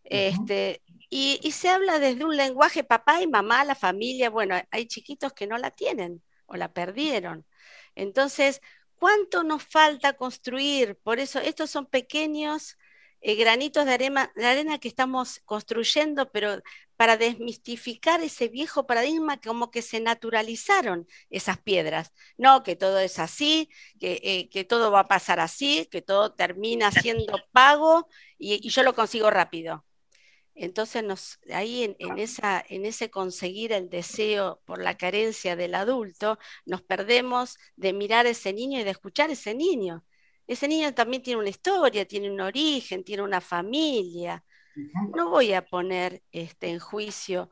[0.03, 5.33] este, y, se habla desde un lenguaje papá y mamá, la familia, bueno, hay chiquitos
[5.33, 7.45] que no la tienen o la perdieron.
[7.95, 8.61] Entonces,
[8.95, 10.97] ¿cuánto nos falta construir?
[11.03, 12.77] Por eso, estos son pequeños
[13.21, 16.61] eh, granitos de arena, de arena que estamos construyendo, pero
[16.97, 22.11] para desmistificar ese viejo paradigma como que se naturalizaron esas piedras.
[22.37, 26.33] No, que todo es así, que, eh, que todo va a pasar así, que todo
[26.33, 29.85] termina siendo pago y yo lo consigo rápido.
[30.55, 36.37] Entonces, nos, ahí en, esa, en ese conseguir el deseo por la carencia del adulto,
[36.65, 40.05] nos perdemos de mirar a ese niño y de escuchar a ese niño.
[40.45, 44.43] Ese niño también tiene una historia, tiene un origen, tiene una familia.
[45.15, 47.49] No voy a poner este, en juicio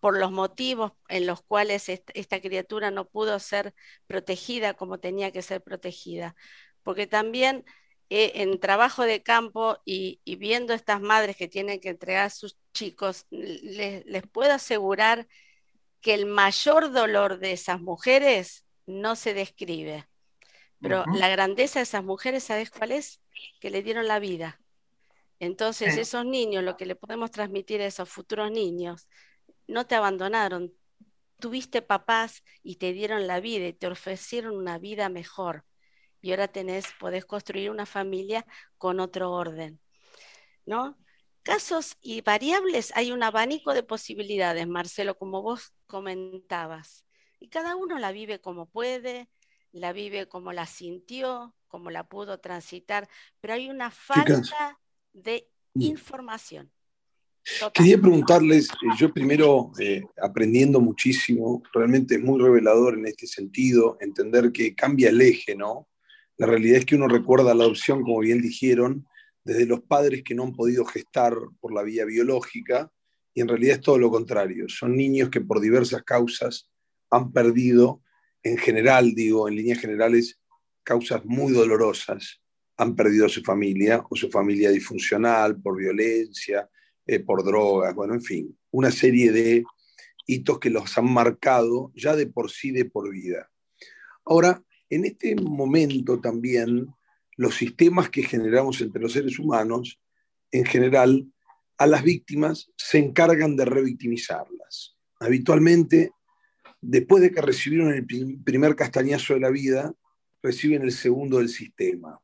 [0.00, 3.74] por los motivos en los cuales esta criatura no pudo ser
[4.06, 6.34] protegida como tenía que ser protegida,
[6.82, 7.64] porque también
[8.14, 12.58] eh, en trabajo de campo y, viendo estas madres que tienen que entregar a sus
[12.74, 15.26] chicos, les, puedo asegurar
[16.02, 20.06] que el mayor dolor de esas mujeres no se describe.
[20.78, 23.22] Pero la grandeza de esas mujeres, ¿sabes cuál es?
[23.60, 24.60] Que le dieron la vida.
[25.38, 29.08] Entonces, esos niños, lo que le podemos transmitir a esos futuros niños,
[29.66, 30.74] no te abandonaron.
[31.40, 35.64] Tuviste papás y te dieron la vida y te ofrecieron una vida mejor
[36.22, 38.46] y ahora tenés, podés construir una familia
[38.78, 39.80] con otro orden,
[40.64, 40.96] ¿no?
[41.42, 47.04] Casos y variables, hay un abanico de posibilidades, Marcelo, como vos comentabas,
[47.40, 49.28] y cada uno la vive como puede,
[49.72, 53.08] la vive como la sintió, como la pudo transitar,
[53.40, 54.78] pero hay una falta
[55.12, 55.82] de mm.
[55.82, 56.72] información.
[57.74, 64.52] Quería preguntarles, yo primero eh, aprendiendo muchísimo, realmente es muy revelador en este sentido, entender
[64.52, 65.88] que cambia el eje, ¿no?
[66.42, 69.06] La realidad es que uno recuerda la adopción, como bien dijeron,
[69.44, 72.90] desde los padres que no han podido gestar por la vía biológica,
[73.32, 74.68] y en realidad es todo lo contrario.
[74.68, 76.68] Son niños que por diversas causas
[77.10, 78.02] han perdido,
[78.42, 80.40] en general, digo, en líneas generales,
[80.82, 82.42] causas muy dolorosas,
[82.76, 86.68] han perdido a su familia o su familia disfuncional por violencia,
[87.06, 89.62] eh, por drogas, bueno, en fin, una serie de
[90.26, 93.48] hitos que los han marcado ya de por sí de por vida.
[94.24, 96.94] Ahora, en este momento también
[97.36, 99.98] los sistemas que generamos entre los seres humanos,
[100.50, 101.26] en general,
[101.78, 104.94] a las víctimas se encargan de revictimizarlas.
[105.18, 106.12] Habitualmente,
[106.82, 108.04] después de que recibieron el
[108.44, 109.94] primer castañazo de la vida,
[110.42, 112.20] reciben el segundo del sistema.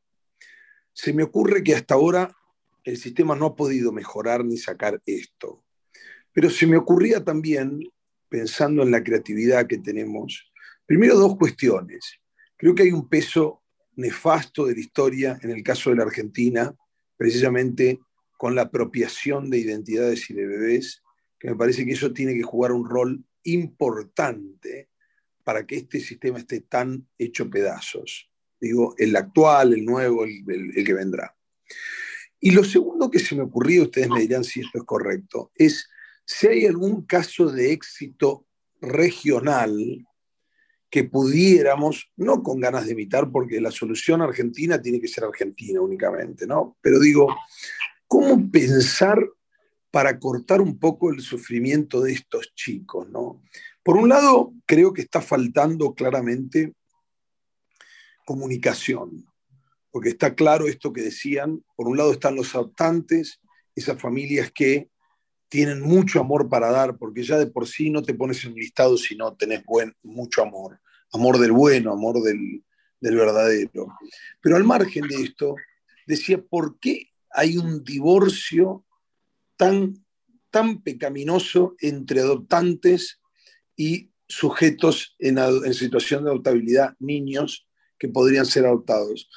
[0.93, 2.37] Se me ocurre que hasta ahora
[2.83, 5.63] el sistema no ha podido mejorar ni sacar esto.
[6.31, 7.81] Pero se me ocurría también,
[8.29, 10.51] pensando en la creatividad que tenemos,
[10.85, 12.19] primero dos cuestiones.
[12.59, 13.63] Creo que hay un peso
[13.95, 16.75] nefasto de la historia en el caso de la Argentina,
[17.15, 18.01] precisamente
[18.37, 21.01] con la apropiación de identidades y de bebés,
[21.39, 24.89] que me parece que eso tiene que jugar un rol importante
[25.45, 28.29] para que este sistema esté tan hecho pedazos.
[28.59, 30.43] Digo, el actual, el nuevo, el,
[30.75, 31.33] el que vendrá.
[32.41, 35.89] Y lo segundo que se me ocurrió, ustedes me dirán si esto es correcto, es
[36.25, 38.45] si hay algún caso de éxito
[38.81, 40.05] regional
[40.89, 45.81] que pudiéramos, no con ganas de imitar, porque la solución argentina tiene que ser argentina
[45.81, 46.77] únicamente, ¿no?
[46.81, 47.27] Pero digo,
[48.07, 49.19] ¿cómo pensar
[49.91, 53.41] para cortar un poco el sufrimiento de estos chicos, ¿no?
[53.83, 56.73] Por un lado, creo que está faltando claramente
[58.25, 59.25] comunicación,
[59.91, 63.41] porque está claro esto que decían, por un lado están los adoptantes,
[63.75, 64.89] esas familias que
[65.49, 68.59] tienen mucho amor para dar, porque ya de por sí no te pones en un
[68.59, 70.79] listado si no tenés buen, mucho amor,
[71.11, 72.63] amor del bueno, amor del,
[73.01, 73.87] del verdadero.
[74.41, 75.55] Pero al margen de esto,
[76.05, 78.85] decía, ¿por qué hay un divorcio
[79.57, 80.05] tan,
[80.51, 83.19] tan pecaminoso entre adoptantes
[83.75, 89.29] y sujetos en, en situación de adoptabilidad, niños que podrían ser adoptados?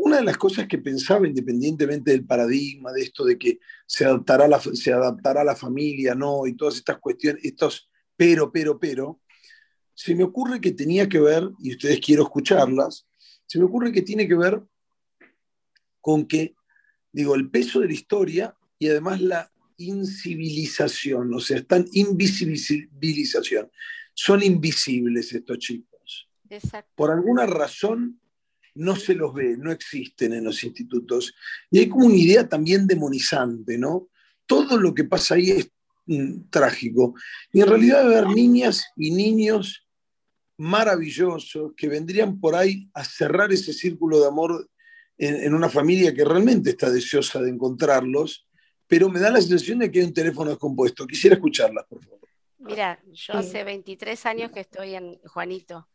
[0.00, 4.46] Una de las cosas que pensaba, independientemente del paradigma de esto de que se adaptará
[4.46, 9.20] la, se adaptará la familia, no, y todas estas cuestiones, estos pero, pero, pero,
[9.94, 13.08] se me ocurre que tenía que ver, y ustedes quiero escucharlas,
[13.44, 14.62] se me ocurre que tiene que ver
[16.00, 16.54] con que,
[17.12, 23.68] digo, el peso de la historia y además la incivilización, o sea, están invisibilización.
[24.14, 26.28] Son invisibles estos chicos.
[26.94, 28.20] Por alguna razón
[28.78, 31.34] no se los ve, no existen en los institutos.
[31.70, 34.08] Y hay como una idea también demonizante, ¿no?
[34.46, 35.70] Todo lo que pasa ahí es
[36.06, 37.14] mm, trágico.
[37.52, 39.84] Y en realidad debe haber niñas y niños
[40.56, 44.68] maravillosos que vendrían por ahí a cerrar ese círculo de amor
[45.16, 48.46] en, una familia que realmente está deseosa de encontrarlos,
[48.86, 51.06] pero me da la sensación de que hay un teléfono descompuesto.
[51.06, 52.20] Quisiera escucharlas, por favor.
[52.58, 55.88] Mira, yo hace 23 años que estoy en Juanito.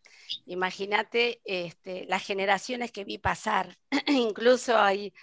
[0.45, 3.77] Imagínate este, las generaciones que vi pasar.
[4.07, 5.13] Incluso hay,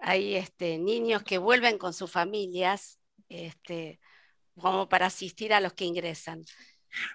[0.00, 2.98] hay este, niños que vuelven con sus familias
[3.28, 4.00] este,
[4.58, 6.44] como para asisir a los que ingresan.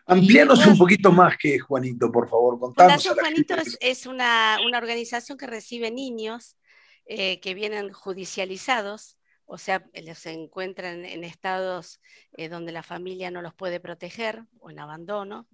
[0.06, 2.60] Amplíanos un poquito más que Juanito, por favor.
[2.60, 6.58] Fundación Juanito es, una, organización que recibe niños
[7.06, 9.84] eh, que vienen judicializados, o sea,
[10.16, 12.00] se encuentran en estados
[12.38, 15.48] eh, donde la familia no los puede proteger o en abandono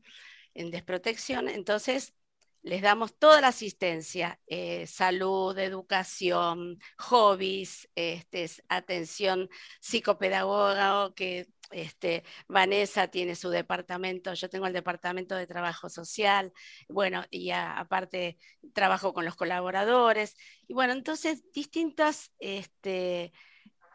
[0.60, 2.14] en desprotección, entonces
[2.62, 9.50] les damos toda la asistencia, eh, salud, educación, hobbies, este, atención
[9.80, 16.52] psicopedagoga, que este, Vanessa tiene su departamento, yo tengo el departamento de trabajo social,
[16.90, 18.38] bueno, y aparte
[18.74, 20.36] trabajo con los colaboradores,
[20.68, 23.32] y bueno, entonces distintas, este,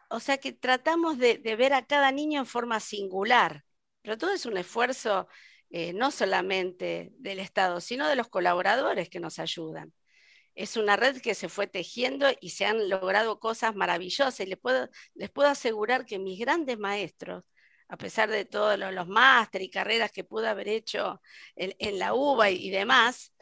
[0.09, 3.63] o sea que tratamos de ver a cada niño en forma singular,
[4.01, 5.27] pero todo es un esfuerzo
[5.69, 9.93] eh, no solamente del Estado, sino de los colaboradores que nos ayudan.
[10.55, 14.39] Es una red que se fue tejiendo y se han logrado cosas maravillosas.
[14.41, 17.43] Y les puedo, les puedo asegurar que mis grandes maestros,
[17.89, 21.21] a pesar de todos los, máster y carreras que pude haber hecho
[21.55, 23.33] en, la UBA y, demás,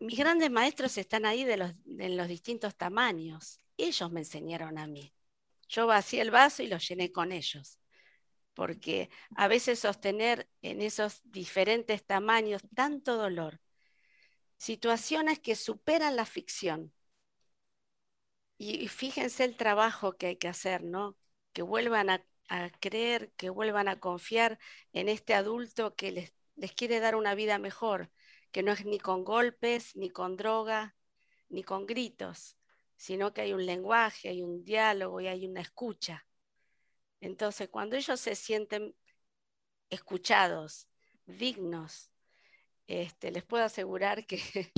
[0.00, 3.60] mis grandes maestros están ahí de los, en los distintos tamaños.
[3.76, 5.14] Ellos me enseñaron a mí.
[5.68, 7.78] Yo vacié el vaso y lo llené con ellos
[8.54, 13.60] porque a veces sostener en esos diferentes tamaños tanto dolor,
[14.56, 16.92] situaciones que superan la ficción.
[18.58, 21.16] Y, fíjense el trabajo que hay que hacer, ¿no?
[21.52, 22.24] Que vuelvan a,
[22.80, 24.58] creer, que vuelvan a confiar
[24.92, 28.10] en este adulto que les, les quiere dar una vida mejor,
[28.52, 30.94] que no es ni con golpes, ni con droga,
[31.48, 32.58] ni con gritos,
[32.96, 36.26] sino que hay un lenguaje, hay un diálogo y hay una escucha.
[37.22, 38.94] Entonces, cuando ellos se sienten
[39.88, 40.88] escuchados,
[41.24, 42.10] dignos,
[42.88, 44.40] este, les puedo asegurar que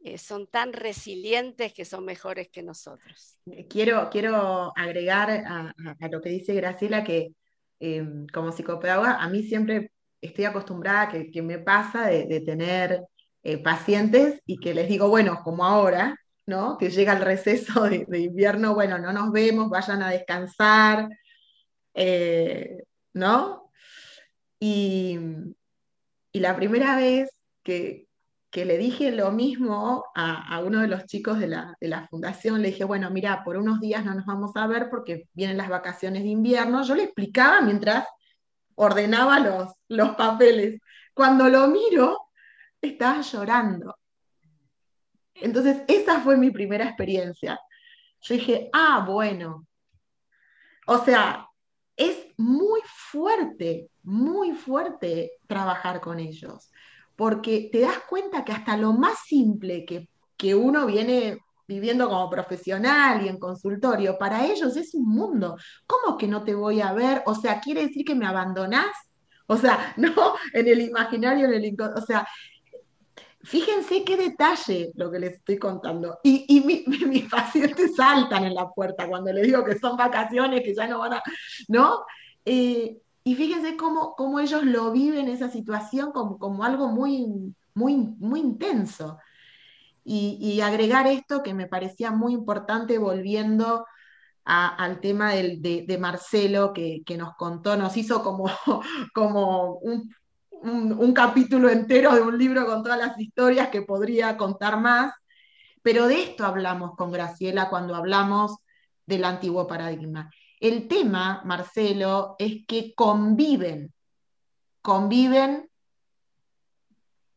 [0.00, 3.38] eh, son tan resilientes que son mejores que nosotros.
[3.68, 5.72] Quiero, quiero agregar a,
[6.10, 7.34] lo que dice Graciela que
[7.78, 13.04] em, como psicopedagoga, a mí siempre estoy acostumbrada que, que me pasa de, tener
[13.44, 16.76] eh, pacientes y que les digo, bueno, como ahora, ¿no?
[16.78, 21.08] Que llega el receso de, de invierno, bueno, no nos vemos, vayan a descansar,
[21.94, 22.84] eh,
[23.14, 23.70] ¿no?
[24.58, 25.18] Y,
[26.32, 27.30] la primera vez
[27.62, 28.06] que,
[28.52, 33.10] le dije lo mismo a, uno de los chicos de la, fundación, le dije, bueno,
[33.10, 36.82] mira, por unos días no nos vamos a ver porque vienen las vacaciones de invierno.
[36.84, 38.06] Yo le explicaba mientras
[38.76, 40.80] ordenaba los, los papeles.
[41.14, 42.30] Cuando lo miro,
[42.80, 43.96] estaba llorando.
[45.34, 47.58] Entonces, esa fue mi primera experiencia.
[48.22, 49.66] Yo dije, ah, bueno.
[50.86, 51.49] O sea,
[52.00, 56.72] es muy fuerte, muy fuerte trabajar con ellos,
[57.14, 61.38] porque te das cuenta que hasta lo más simple que, que uno viene
[61.68, 65.58] viviendo como profesional y en consultorio, para ellos es un mundo.
[65.86, 67.22] ¿Cómo que no te voy a ver?
[67.26, 68.90] O sea, ¿quiere decir que me abandonás?
[69.46, 72.26] O sea, no en el imaginario, en el o sea,
[73.42, 76.18] Fíjense qué detalle lo que les estoy contando.
[76.22, 76.60] Y,
[77.06, 80.98] mis pacientes saltan en la puerta cuando les digo que son vacaciones, que ya no
[80.98, 81.22] van a,
[81.68, 82.04] ¿no?
[82.44, 87.96] Eh, y fíjense cómo, cómo, ellos lo viven esa situación como, como algo muy, muy,
[87.96, 89.18] muy intenso.
[90.04, 93.86] Y, agregar esto que me parecía muy importante volviendo
[94.44, 98.46] al tema de, Marcelo que, nos contó, nos hizo como,
[99.14, 100.12] como un,
[100.62, 105.12] un, capítulo entero de un libro con todas las historias que podría contar más,
[105.82, 108.56] pero de esto hablamos con Graciela cuando hablamos
[109.06, 110.30] del antiguo paradigma.
[110.60, 113.92] El tema, Marcelo, es que conviven,
[114.82, 115.70] conviven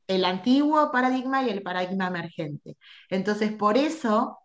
[0.07, 2.77] el antiguo paradigma y el paradigma emergente.
[3.09, 4.39] Entonces, por eso,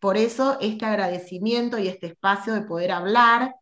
[0.00, 3.54] por eso este agradecimiento y este espacio de poder hablar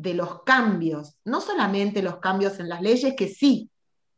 [0.00, 3.70] de los cambios, no solamente los cambios en las leyes, que sí,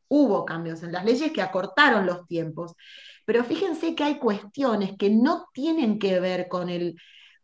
[0.08, 2.74] hubo cambios en las leyes que acortaron los tiempos,
[3.24, 7.00] pero fíjense que hay cuestiones que no tienen que ver con, el,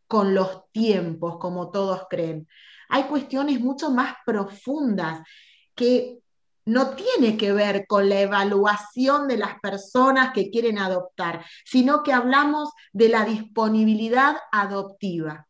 [0.07, 2.47] con los tiempos, como todos creen.
[2.89, 5.27] Hay cuestiones mucho más profundas
[5.75, 6.19] que
[6.67, 12.13] no tiene que ver con la evaluación de las personas que quieren adoptar, sino que
[12.13, 15.47] hablamos de la disponibilidad adoptiva.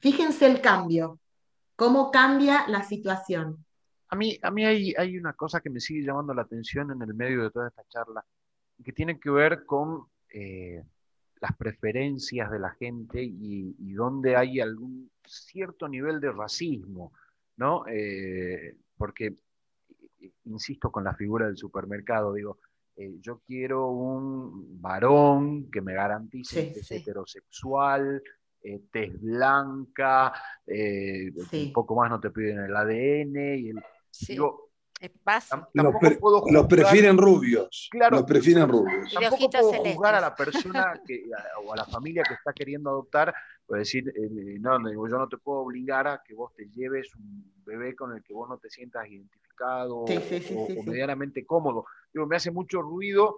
[0.00, 1.20] Fíjense el cambio
[1.78, 3.64] cómo cambia la situación.
[4.08, 7.00] A mí, a mí hay, hay una cosa que me sigue llamando la atención en
[7.02, 8.24] el medio de toda esta charla,
[8.84, 10.82] que tiene que ver con eh,
[11.40, 17.12] las preferencias de la gente y, y, donde hay algún cierto nivel de racismo,
[17.58, 17.84] ¿no?
[17.86, 19.36] Eh, porque,
[20.46, 22.58] insisto con la figura del supermercado, digo,
[22.96, 28.20] eh, yo quiero un varón que me garantice que es heterosexual,
[28.62, 30.32] eh, tez blanca,
[30.66, 33.82] eh, un poco más no te piden el ADN y el...
[34.26, 34.68] Digo,
[36.50, 37.88] los, prefieren rubios.
[37.90, 38.16] Claro.
[38.16, 39.12] Los prefieren rubios.
[39.12, 41.22] Tampoco puedo juzgar a la persona que,
[41.64, 43.32] o a la familia que está queriendo adoptar,
[43.66, 47.52] o decir, eh, no, yo no te puedo obligar a que vos te lleves un
[47.64, 50.06] bebé con el que vos no te sientas identificado o,
[50.84, 51.84] medianamente cómodo.
[52.12, 53.36] Digo, me hace mucho ruido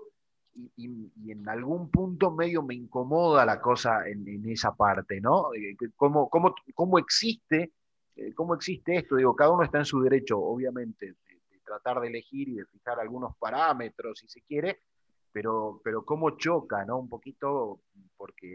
[0.55, 5.55] y, en algún punto medio me incomoda la cosa en, esa parte, ¿no?
[5.55, 7.73] Eh, ¿Cómo, cómo, cómo existe,
[8.17, 9.17] eh, ¿Cómo existe esto?
[9.17, 12.99] Digo, cada uno está en su derecho, obviamente, de, tratar de elegir y de fijar
[12.99, 14.83] algunos parámetros, si se quiere,
[15.31, 16.99] pero, pero cómo choca, ¿no?
[16.99, 17.83] Un poquito,
[18.17, 18.55] porque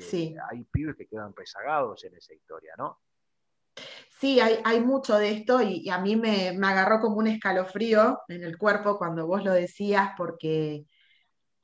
[0.51, 2.99] hay pibes que quedan rezagados en esa historia, ¿no?
[4.19, 8.19] Sí, hay, hay mucho de esto y, a mí me, me, agarró como un escalofrío
[8.27, 10.85] en el cuerpo cuando vos lo decías, porque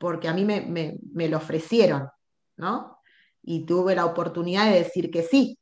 [0.01, 2.09] porque a mí me, lo ofrecieron,
[2.57, 2.97] ¿no?
[3.43, 5.59] Y tuve la oportunidad de decir que sí.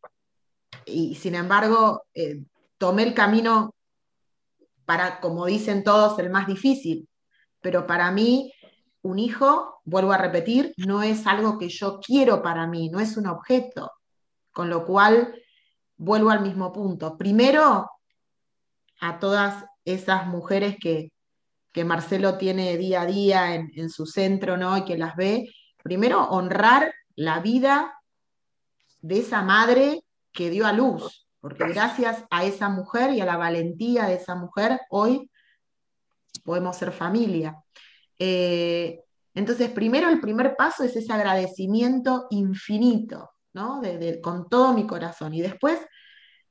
[0.85, 2.45] Y sin embargo, eh,
[2.77, 3.75] tomé el camino
[4.85, 7.09] para, como dicen todos, el más difícil.
[7.59, 8.53] Pero para mí,
[9.01, 13.17] un hijo, vuelvo a repetir, no es algo que yo quiero para mí, no es
[13.17, 13.91] un objeto.
[14.53, 15.35] Con lo cual,
[15.97, 17.17] vuelvo al mismo punto.
[17.17, 17.91] Primero,
[19.01, 21.11] a todas esas mujeres que,
[21.71, 24.77] que Marcelo tiene día a día en, su centro, ¿no?
[24.77, 25.49] Y que las ve,
[25.83, 27.93] primero honrar la vida
[29.01, 33.37] de esa madre que dio a luz, porque gracias a esa mujer y a la
[33.37, 35.29] valentía de esa mujer, hoy
[36.43, 37.55] podemos ser familia.
[38.17, 39.01] Eh,
[39.33, 43.81] entonces, primero el primer paso es ese agradecimiento infinito, ¿no?
[44.21, 45.33] con todo mi corazón.
[45.33, 45.79] Y después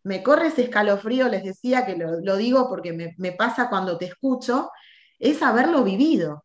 [0.04, 4.70] me corre ese escalofrío, les decía que lo, digo porque me, pasa cuando te escucho,
[5.18, 6.44] es haberlo vivido,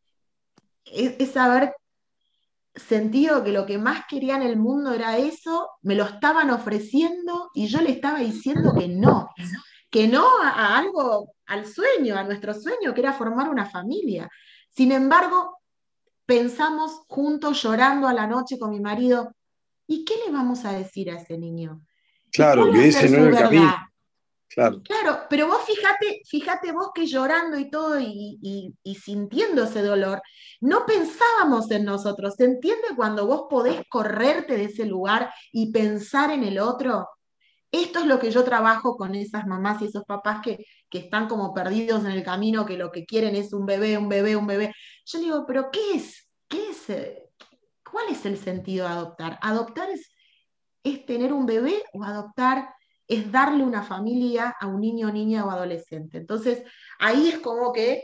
[0.86, 1.76] es, haber
[2.76, 7.52] sentido que lo que más quería en el mundo era eso, me lo estaban ofreciendo
[7.54, 9.30] y yo le estaba diciendo que no,
[9.90, 14.30] que no a, algo, al sueño, a nuestro sueño, que era formar una familia.
[14.70, 15.60] Sin embargo,
[16.26, 19.36] pensamos juntos llorando a la noche con mi marido,
[19.86, 21.86] ¿y qué le vamos a decir a ese niño?
[22.32, 23.93] Claro, que ese no es el camino.
[24.56, 24.82] Claro.
[25.30, 30.22] pero vos fíjate, fíjate vos que llorando y todo y, sintiendo ese dolor,
[30.62, 32.36] no pensábamos en nosotros.
[32.36, 37.10] ¿Se entiende cuando vos podés correrte de ese lugar y pensar en el otro?
[37.72, 41.28] Esto es lo que yo trabajo con esas mamás y esos papás que, que están
[41.28, 44.46] como perdidos en el camino, que lo que quieren es un bebé, un bebé, un
[44.46, 44.74] bebé.
[45.06, 46.30] Yo digo, pero ¿qué es?
[46.48, 46.90] ¿Qué es?
[46.92, 47.24] Eh,
[47.90, 49.40] ¿Cuál es el sentido de adoptar?
[49.42, 50.12] ¿Adoptar es,
[50.84, 52.70] es tener un bebé o adoptar
[53.16, 56.18] es darle una familia a un niño, niña o adolescente.
[56.18, 56.64] Entonces,
[57.00, 58.04] ahí es como que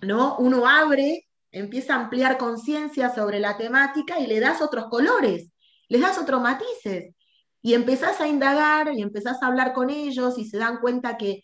[0.00, 0.36] ¿no?
[0.38, 5.50] uno abre, empieza a ampliar conciencia sobre la temática y le das otros colores,
[5.88, 7.14] les das otros matices.
[7.60, 11.42] Y empezás a indagar y empezás a hablar con ellos y se dan cuenta que,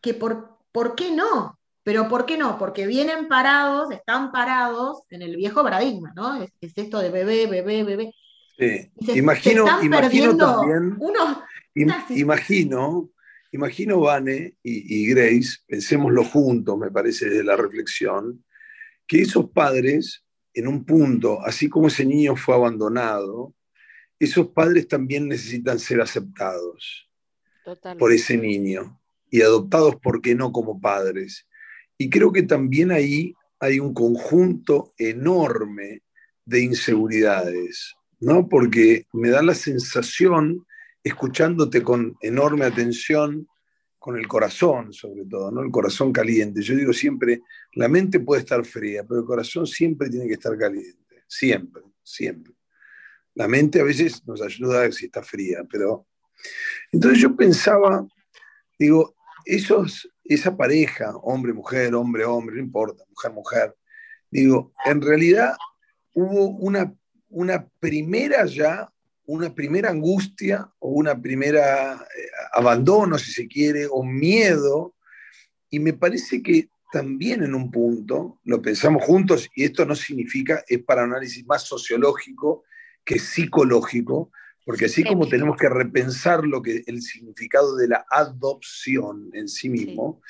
[0.00, 1.58] que por, ¿por qué no?
[1.82, 2.58] Pero ¿por qué no?
[2.58, 6.42] Porque vienen parados, están parados en el viejo paradigma, ¿no?
[6.42, 8.14] Es, esto de bebé, bebé, bebé.
[8.58, 8.90] Sí.
[9.14, 10.96] imagino, imagino también.
[10.98, 11.38] Unos,
[11.74, 13.10] imagino,
[13.52, 18.44] imagino, Vane y, Grace, pensémoslo juntos, me parece, desde la reflexión,
[19.06, 23.54] que esos padres, en un punto, así como ese niño fue abandonado,
[24.18, 27.08] esos padres también necesitan ser aceptados
[27.98, 29.00] por ese niño
[29.30, 31.46] y adoptados, ¿por qué no como padres?
[31.96, 36.02] Y creo que también ahí hay un conjunto enorme
[36.44, 38.48] de inseguridades, ¿no?
[38.48, 40.66] Porque me da la sensación,
[41.02, 43.48] escuchándote con enorme atención,
[43.98, 45.62] con el corazón sobre todo, ¿no?
[45.62, 46.62] El corazón caliente.
[46.62, 47.42] Yo digo siempre,
[47.74, 52.54] la mente puede estar fría, pero el corazón siempre tiene que estar caliente, siempre, siempre.
[53.34, 56.06] La mente a veces nos ayuda si está fría, pero...
[56.90, 58.06] Entonces yo pensaba,
[58.78, 63.76] digo, esos, esa pareja, hombre, mujer, hombre, hombre, no importa, mujer, mujer,
[64.30, 65.54] digo, en realidad
[66.14, 66.94] hubo una,
[67.28, 68.90] una primera ya
[69.30, 74.96] una primera angustia o una primera eh, abandono, si se quiere, o miedo.
[75.70, 80.64] Y me parece que también en un punto, lo pensamos juntos, y esto no significa,
[80.66, 82.64] es para análisis más sociológico
[83.04, 84.32] que psicológico,
[84.66, 89.68] porque así como tenemos que repensar lo que el significado de la adopción en sí
[89.68, 90.20] mismo,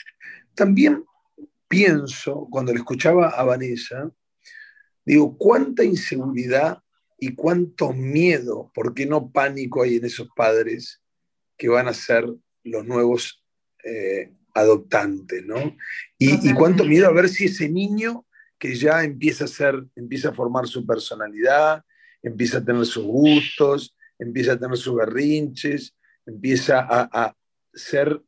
[0.55, 1.05] también
[1.69, 4.11] pienso, cuando le escuchaba a Vanessa,
[5.07, 6.83] digo, cuánta inseguridad
[7.21, 11.03] y cuánto miedo, ¿por qué no pánico hay en esos padres
[11.59, 12.27] que van a ser
[12.65, 13.45] los nuevos
[13.85, 15.77] eh, adoptantes, ¿no?
[16.19, 18.27] Y, cuánto miedo a ver si ese niño
[18.59, 21.85] que ya empieza a ser, empieza a formar su personalidad,
[22.23, 25.95] empieza a tener sus gustos, empieza a tener sus berrinches,
[26.25, 27.37] empieza a, a
[27.75, 28.21] ser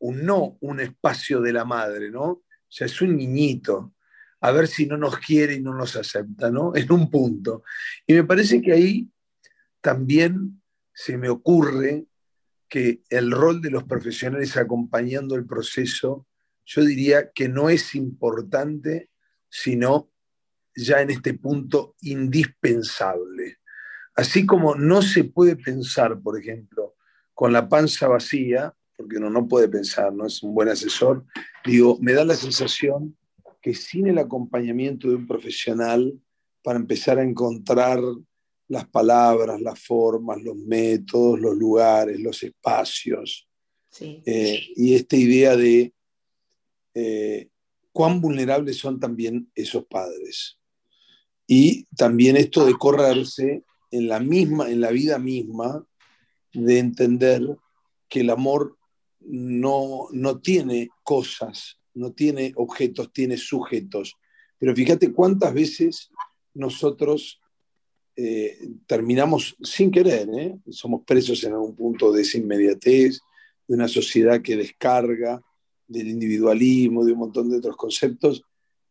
[0.00, 2.24] un no, un espacio de la madre, ¿no?
[2.24, 3.94] O sea, es un niñito
[4.40, 6.72] a ver si no nos quiere y no nos acepta, ¿no?
[6.74, 7.62] En un punto.
[8.06, 9.08] Y me parece que ahí
[9.80, 10.62] también
[10.92, 12.06] se me ocurre
[12.68, 16.26] que el rol de los profesionales acompañando el proceso,
[16.64, 19.10] yo diría que no es importante,
[19.48, 20.10] sino
[20.76, 23.58] ya en este punto indispensable.
[24.14, 26.94] Así como no se puede pensar, por ejemplo,
[27.34, 31.24] con la panza vacía, porque uno no puede pensar, no es un buen asesor,
[31.64, 33.16] digo, me da la sensación
[33.60, 36.18] que sin el acompañamiento de un profesional,
[36.62, 38.00] para empezar a encontrar
[38.68, 43.48] las palabras, las formas, los métodos, los lugares, los espacios,
[44.00, 45.92] eh, y esta idea de
[46.94, 47.48] eh,
[47.92, 50.58] cuán vulnerables son también esos padres.
[51.46, 55.84] Y también esto de correrse en la misma, en la vida misma,
[56.52, 57.42] de entender
[58.08, 58.78] que el amor
[59.20, 64.16] no, no tiene cosas, no tiene objetos, tiene sujetos.
[64.58, 66.10] Pero fíjate cuántas veces
[66.54, 67.40] nosotros
[68.16, 70.58] eh, terminamos sin querer, ¿eh?
[70.70, 73.20] somos presos en algún punto de esa inmediatez,
[73.66, 75.40] de una sociedad que descarga,
[75.86, 78.42] del individualismo, de un montón de otros conceptos,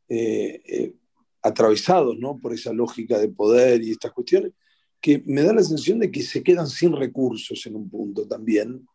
[0.08, 0.94] eh,
[1.42, 2.38] atravesados ¿no?
[2.38, 4.54] por esa lógica de poder y estas cuestiones,
[5.02, 8.86] que me da la sensación de que se quedan sin recursos en un punto también,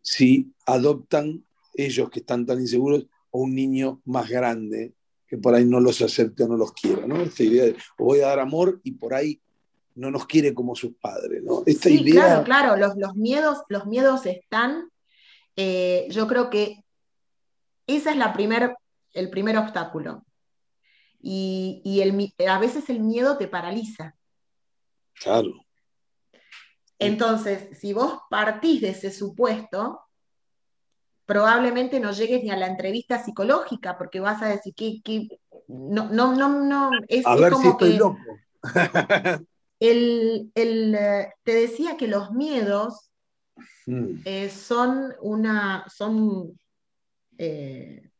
[0.00, 1.44] si adoptan
[1.74, 4.94] ellos que están tan inseguros o un niño más grande
[5.26, 7.20] que por ahí no los acepte o no los quiera, ¿no?
[7.20, 9.40] Esta idea de voy a dar amor y por ahí
[9.94, 11.62] no nos quiere como sus padres, ¿no?
[11.66, 12.42] Esta sí, idea...
[12.44, 14.90] claro, claro, los, miedos, los miedos están,
[15.56, 16.82] eh, yo creo que
[17.86, 18.74] ese es la primer,
[19.12, 20.24] el primer obstáculo.
[21.22, 24.16] Y, y el, a veces el miedo te paraliza.
[25.14, 25.52] Claro.
[26.98, 30.00] Entonces, si vos partís de ese supuesto,
[31.30, 35.28] probablemente no llegues ni a la entrevista psicológica, porque vas a decir que,
[35.68, 38.18] no, no, no, no, es, a ver si estoy loco.
[39.78, 43.12] el, eh, te decía que los miedos
[43.86, 44.22] hmm.
[44.24, 46.58] eh, son una, son
[47.38, 48.10] eh,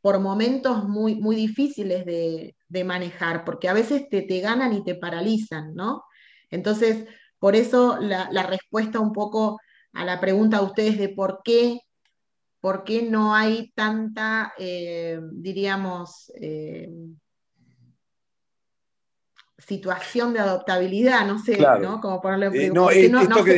[0.00, 2.54] por momentos muy, muy difíciles de,
[2.86, 6.04] manejar, porque a veces te, te, ganan y te paralizan, ¿no?
[6.48, 7.04] Entonces,
[7.38, 9.60] por eso la, la respuesta un poco
[9.92, 11.80] a la pregunta de ustedes de por qué
[12.60, 16.90] ¿Por qué no hay tanta, eh, diríamos, eh,
[19.56, 21.26] situación de adoptabilidad?
[21.26, 22.02] No sé, ¿no?
[22.02, 22.90] Como ponerle, eh, no,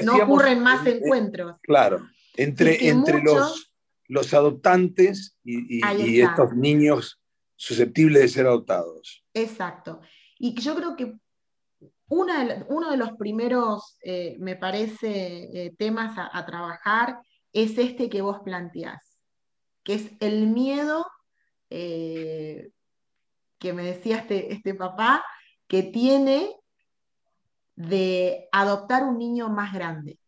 [0.04, 1.56] no, ocurren más encuentros.
[1.62, 3.74] Claro, entre, entre los,
[4.06, 7.20] los adoptantes y, estos niños
[7.56, 9.24] susceptibles de ser adoptados.
[9.34, 10.00] Exacto.
[10.38, 11.16] Y yo creo que
[12.06, 13.98] uno de los primeros,
[14.38, 17.18] me parece, temas a, trabajar
[17.52, 19.18] es este que vos planteás,
[19.84, 21.06] que es el miedo
[21.70, 22.70] eh,
[23.58, 25.24] que me decía este, este papá,
[25.68, 26.54] que tiene
[27.76, 30.18] de adoptar un niño más grande.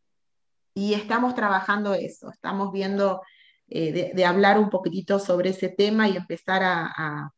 [0.75, 3.22] Y estamos trabajando eso, estamos viendo
[3.68, 7.33] eh, de, hablar un poquitito sobre ese tema y empezar a,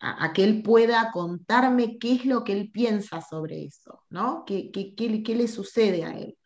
[0.00, 4.44] a, que él pueda contarme qué es lo que él piensa sobre eso, ¿no?
[4.46, 6.38] ¿Qué, qué, le sucede a él?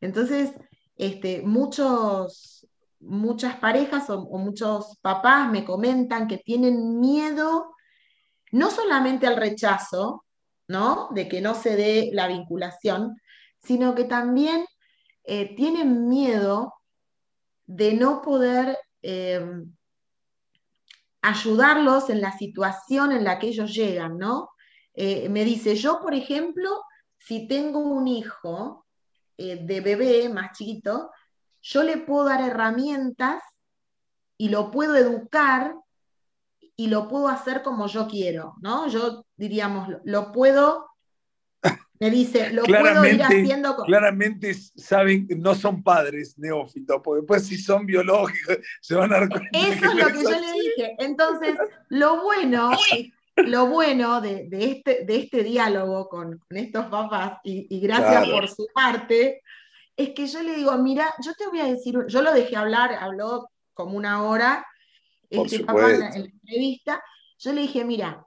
[0.00, 0.52] Entonces,
[1.00, 2.68] este, muchos,
[3.00, 7.74] muchas parejas o, muchos papás me comentan que tienen miedo
[8.52, 10.26] no solamente al rechazo,
[10.68, 11.08] ¿no?
[11.12, 13.18] De que no se dé la vinculación,
[13.62, 14.66] sino que también
[15.24, 16.74] eh, tienen miedo
[17.64, 19.42] de no poder eh,
[21.22, 24.50] ayudarlos en la situación en la que ellos llegan, ¿no?
[24.92, 26.82] Eh, me dice, yo, por ejemplo,
[27.16, 28.84] si tengo un hijo
[29.40, 31.10] de bebé más chiquito,
[31.62, 33.42] yo le puedo dar herramientas
[34.36, 35.74] y lo puedo educar
[36.76, 38.88] y lo puedo hacer como yo quiero, ¿no?
[38.88, 40.90] Yo diríamos, lo puedo
[42.00, 47.58] me dice, lo puedo ir haciendo Claramente saben no son padres neófitos, porque después si
[47.58, 50.96] son biológicos se van a dar cuenta Eso es lo que yo le dije.
[50.98, 51.56] Entonces,
[51.90, 52.70] lo bueno,
[53.46, 59.42] lo bueno de, este, de este diálogo con, estos papás, y, gracias por su parte,
[59.96, 62.92] es que yo le digo, mira, yo te voy a decir, yo lo dejé hablar,
[62.94, 64.66] habló como una hora,
[65.28, 67.02] este papá en la entrevista,
[67.38, 68.26] yo le dije, mira,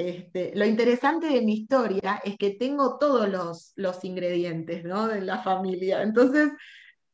[0.00, 3.28] este, lo interesante de mi historia es que tengo todos
[3.76, 5.08] los, ingredientes ¿no?
[5.08, 6.02] de la familia.
[6.02, 6.50] Entonces,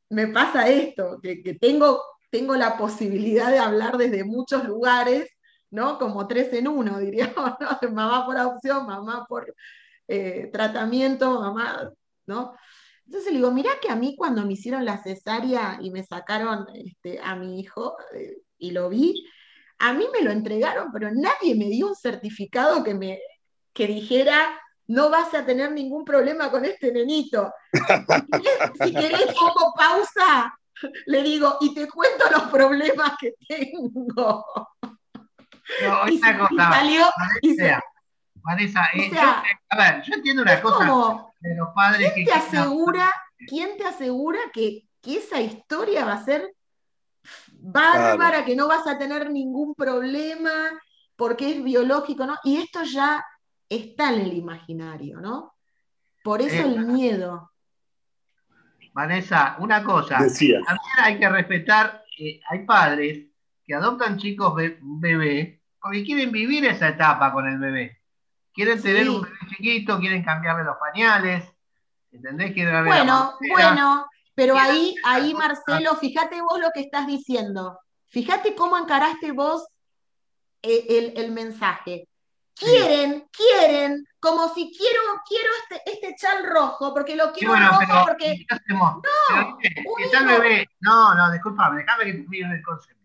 [0.08, 5.28] me pasa esto, que, tengo, tengo la posibilidad de hablar desde muchos lugares,
[5.76, 5.98] ¿no?
[5.98, 7.52] Como tres en uno, diríamos,
[7.92, 9.54] mamá por adopción, mamá por
[10.08, 11.90] eh, tratamiento, mamá,
[12.26, 12.54] ¿no?
[13.04, 16.66] Entonces le digo, mira que a mí cuando me hicieron la cesárea y me sacaron
[16.74, 19.22] este, a mi hijo eh, y lo vi,
[19.78, 23.20] a mí me lo entregaron, pero nadie me dio un certificado que me
[23.74, 24.58] que dijera
[24.88, 27.52] no vas a tener ningún problema con este nenito.
[28.82, 30.56] Si querés, pongo pausa,
[31.06, 34.44] le digo, y te cuento los problemas que tengo.
[35.82, 36.70] No, y esa cosa.
[36.72, 37.04] Salió,
[38.42, 39.20] Vanessa, eh, yo,
[39.70, 40.84] a ver, yo entiendo una cosa
[41.40, 43.12] de los padres ¿quién te asegura,
[43.48, 46.54] ¿Quién te asegura que, que esa historia va a ser
[47.50, 50.52] bárbara, que no vas a tener ningún problema
[51.16, 52.36] porque es biológico, ¿no?
[52.44, 53.24] Y esto ya
[53.68, 55.54] está en el imaginario, ¿no?
[56.22, 57.50] Por eso el miedo.
[58.92, 60.62] Vanessa, una cosa, también
[60.98, 63.26] hay que respetar, eh, hay padres
[63.66, 68.00] que adoptan chicos un bebé porque quieren vivir esa etapa con el bebé.
[68.52, 71.44] Quieren tener un bebé chiquito, quieren cambiarle los pañales,
[72.10, 72.54] ¿entendés?
[72.84, 77.78] bueno, bueno, pero ahí, ahí, Marcelo, fíjate vos lo que estás diciendo.
[78.08, 79.66] Fíjate cómo encaraste vos
[80.62, 82.08] eh, el, mensaje.
[82.54, 88.46] Quieren, quieren, como si quiero, quiero este, este chal rojo, porque lo quiero rojo, porque.
[88.68, 89.02] No,
[89.84, 92.95] un bebé, no, no, disculpame, déjame que te el concepto.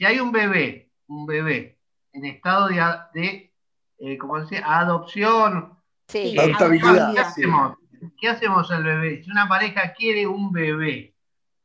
[0.00, 1.78] Si hay un bebé, un bebé
[2.14, 2.82] en estado de,
[3.12, 3.52] de
[3.98, 4.62] eh, ¿cómo decía?
[4.64, 5.78] Adopción.
[6.08, 7.12] Sí, adoptabilidad.
[7.12, 7.76] ¿Qué hacemos?
[8.18, 9.22] ¿Qué hacemos el bebé?
[9.22, 11.14] Si una pareja quiere un bebé,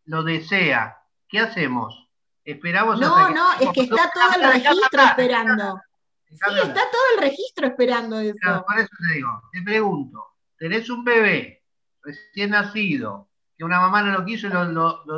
[0.03, 0.97] lo desea,
[1.29, 2.09] ¿qué hacemos?
[2.43, 5.81] Esperamos No, no, es que está todo el registro esperando.
[6.27, 8.65] Sí, está todo el registro esperando eso.
[8.67, 10.21] por eso te digo, te pregunto,
[10.57, 11.63] tenés un bebé
[12.03, 14.65] recién nacido, que una mamá no lo quiso y lo,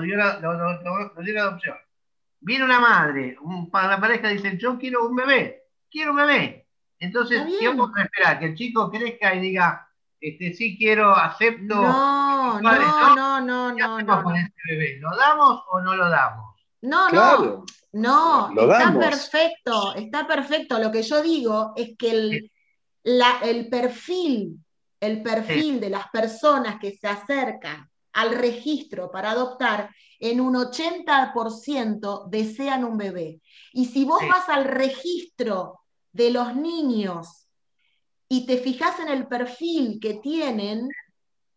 [0.04, 1.78] dio, la, adopción.
[2.40, 6.68] Viene una madre, un, la pareja dice, yo quiero un bebé, quiero un bebé.
[7.00, 8.40] Entonces, ¿qué vamos a esperar?
[8.40, 9.88] Que el chico crezca y diga,
[10.20, 11.76] este, sí quiero, acepto.
[11.76, 14.98] No, no, no, no, no, no, con este bebé?
[15.00, 16.56] ¿Lo damos o no lo damos?
[16.82, 20.80] No, no, no, está perfecto, está perfecto.
[20.80, 22.52] Lo que yo digo es que el,
[23.44, 24.64] el perfil,
[25.00, 32.28] el perfil de las personas que se acercan al registro para adoptar, en un 80%
[32.30, 33.42] desean un bebé.
[33.74, 37.48] Y si vos vas al registro de los niños
[38.28, 40.90] y te fijas en el perfil que tienen,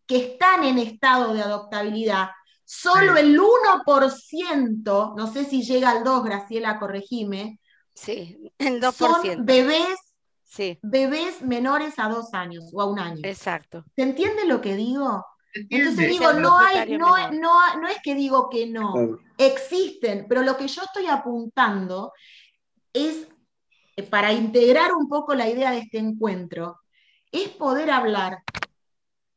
[0.07, 2.29] que están en estado de adoptabilidad,
[2.67, 7.59] solo el 1%, no sé si llega al 2, Graciela, corregime,
[7.95, 8.93] sí, el 2%.
[8.93, 9.97] son bebés,
[10.45, 10.79] sí.
[10.83, 13.21] bebés menores a dos años o a un año.
[13.23, 13.83] Exacto.
[13.97, 15.25] ¿Se entiende lo que digo?
[15.53, 18.95] Entonces digo, no, hay, no, no, no es que digo que no,
[19.37, 22.13] existen, pero lo que yo estoy apuntando
[22.93, 23.29] es
[24.11, 26.81] para integrar un poco la idea de este encuentro,
[27.33, 28.39] es poder hablar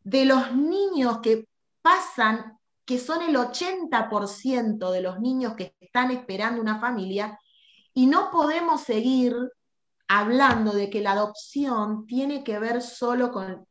[0.03, 1.47] de los niños que
[1.81, 7.39] pasan, que son el 80% de los niños que están esperando una familia,
[7.93, 9.35] y no podemos seguir
[10.07, 13.65] hablando de que la adopción tiene que ver solo con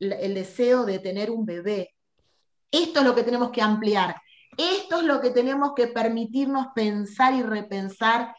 [0.00, 1.94] el deseo de tener un bebé.
[2.70, 4.16] Esto es lo que tenemos que ampliar.
[4.56, 8.34] Esto es lo que tenemos que permitirnos pensar y repensar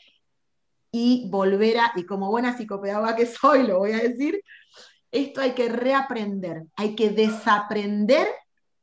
[0.91, 4.41] y volver a, y como buena psicopedagoga que soy, lo voy a decir,
[5.11, 8.27] esto hay que reaprender, hay que desaprender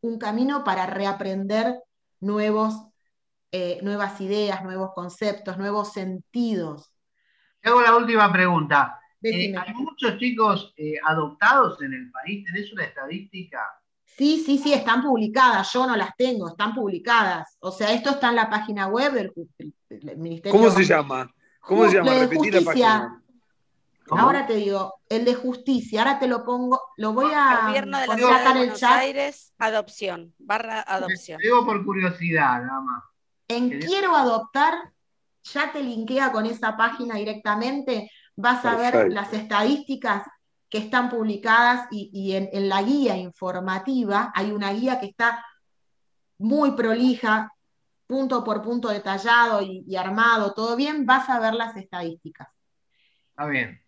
[0.01, 1.81] un camino para reaprender
[2.21, 2.75] nuevos,
[3.53, 6.93] eh, nuevas ideas, nuevos conceptos, nuevos sentidos.
[7.63, 9.01] Hago la última pregunta.
[9.31, 12.45] Eh, ¿Hay muchos chicos eh, adoptados en el país?
[12.45, 13.59] ¿Tenés una estadística?
[14.05, 15.73] Sí, sí, sí, están publicadas.
[15.73, 17.57] Yo no las tengo, están publicadas.
[17.61, 19.33] O sea, esto está en la página web del,
[20.17, 20.59] Ministerio.
[20.59, 21.31] ¿Cómo se llama?
[21.61, 22.15] ¿Cómo se llama?
[22.15, 23.23] Repetir la página.
[24.11, 28.07] Ahora te digo, el de justicia, ahora te lo pongo, lo voy a Gobierno de
[28.07, 31.39] la Ciudad de Buenos Aires, adopción, barra adopción.
[31.39, 33.05] Te digo por curiosidad, nada más.
[33.49, 34.75] En Quiero Adoptar,
[35.43, 40.27] ya te linkea con esa página directamente, vas a ver las estadísticas
[40.69, 45.45] que están publicadas y, en, la guía informativa hay una guía que está
[46.39, 47.53] muy prolija,
[48.07, 52.49] punto por punto detallado y, armado, todo bien, vas a ver las estadísticas.
[53.31, 53.81] Está bien.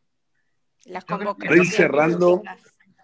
[0.87, 2.43] Las para ir cerrando.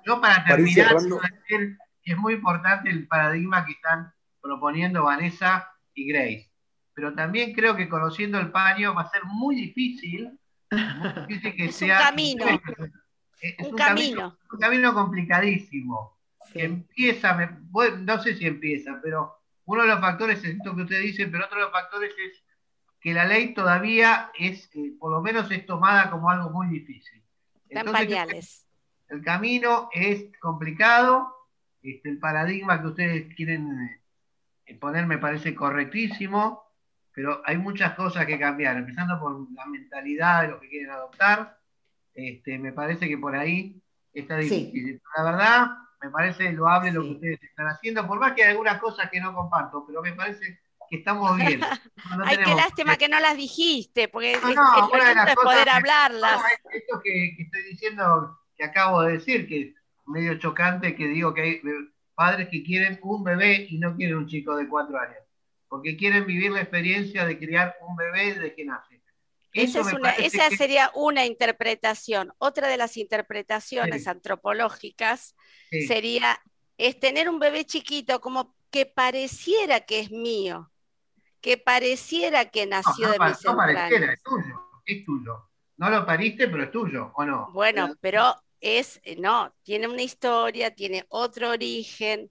[0.07, 6.07] Yo para terminar, decir que es muy importante el paradigma que están proponiendo Vanessa y
[6.07, 6.51] Grace.
[6.95, 10.39] Pero también creo que conociendo el paño va a ser muy difícil,
[11.57, 11.99] que es sea.
[11.99, 12.47] Un camino.
[13.41, 14.39] Es, un, camino.
[14.53, 16.19] Un camino complicadísimo.
[16.53, 17.59] Que empieza,
[17.99, 19.35] no sé si empieza, pero
[19.67, 22.43] uno de los factores es esto que usted dice, pero otro de los factores es
[23.01, 27.23] que la ley todavía es, eh, por lo menos es tomada como algo muy difícil.
[27.69, 28.67] Entonces,
[29.09, 31.35] El camino es complicado,
[31.83, 34.01] este, el paradigma que ustedes quieren
[34.65, 36.64] eh, poner me parece correctísimo,
[37.15, 41.59] pero hay muchas cosas que cambiar, empezando por la mentalidad de los que quieren adoptar.
[42.13, 43.81] Este, me parece que por ahí
[44.13, 45.01] está difícil.
[45.17, 45.67] La verdad,
[46.03, 49.21] me parece loable lo que ustedes están haciendo, por más que hay algunas cosas que
[49.21, 50.61] no comparto, pero me parece
[50.91, 51.61] que estamos bien.
[52.25, 56.43] Ay, qué lástima que no las dijiste, porque no, no, es, poder hablarlas.
[56.73, 59.75] esto que, estoy diciendo, que acabo de decir, que es
[60.07, 61.63] medio chocante, que digo que hay
[62.15, 65.24] padres que quieren un bebé y no quieren un chico de cuatro años,
[65.75, 69.03] porque quieren vivir la experiencia de criar un bebé desde que nace.
[69.53, 72.33] esa, sería una interpretación.
[72.39, 75.35] Otra de las interpretaciones antropológicas
[75.89, 76.41] sería
[76.79, 80.71] es tener un bebé chiquito como que pareciera que es mío,
[81.41, 85.51] que pareciera que nació de mis no pareciera, es tuyo, es tuyo.
[85.77, 87.51] No lo pariste, pero es tuyo, ¿o no?
[87.53, 92.31] Bueno, pero es, no, tiene una historia, tiene otro origen,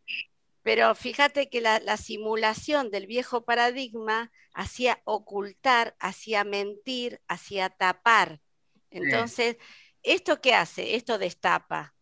[0.63, 8.41] pero fíjate que la, simulación del viejo paradigma hacía ocultar, hacía mentir, hacía tapar.
[8.89, 9.57] Entonces,
[10.01, 10.95] ¿esto qué hace?
[10.95, 11.93] Esto destapa.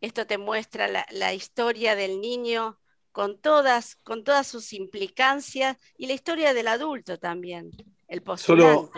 [0.00, 2.78] Esto te muestra la historia del niño
[3.12, 7.70] con todas, con todas sus implicancias y la historia del adulto también,
[8.08, 8.90] el Solo,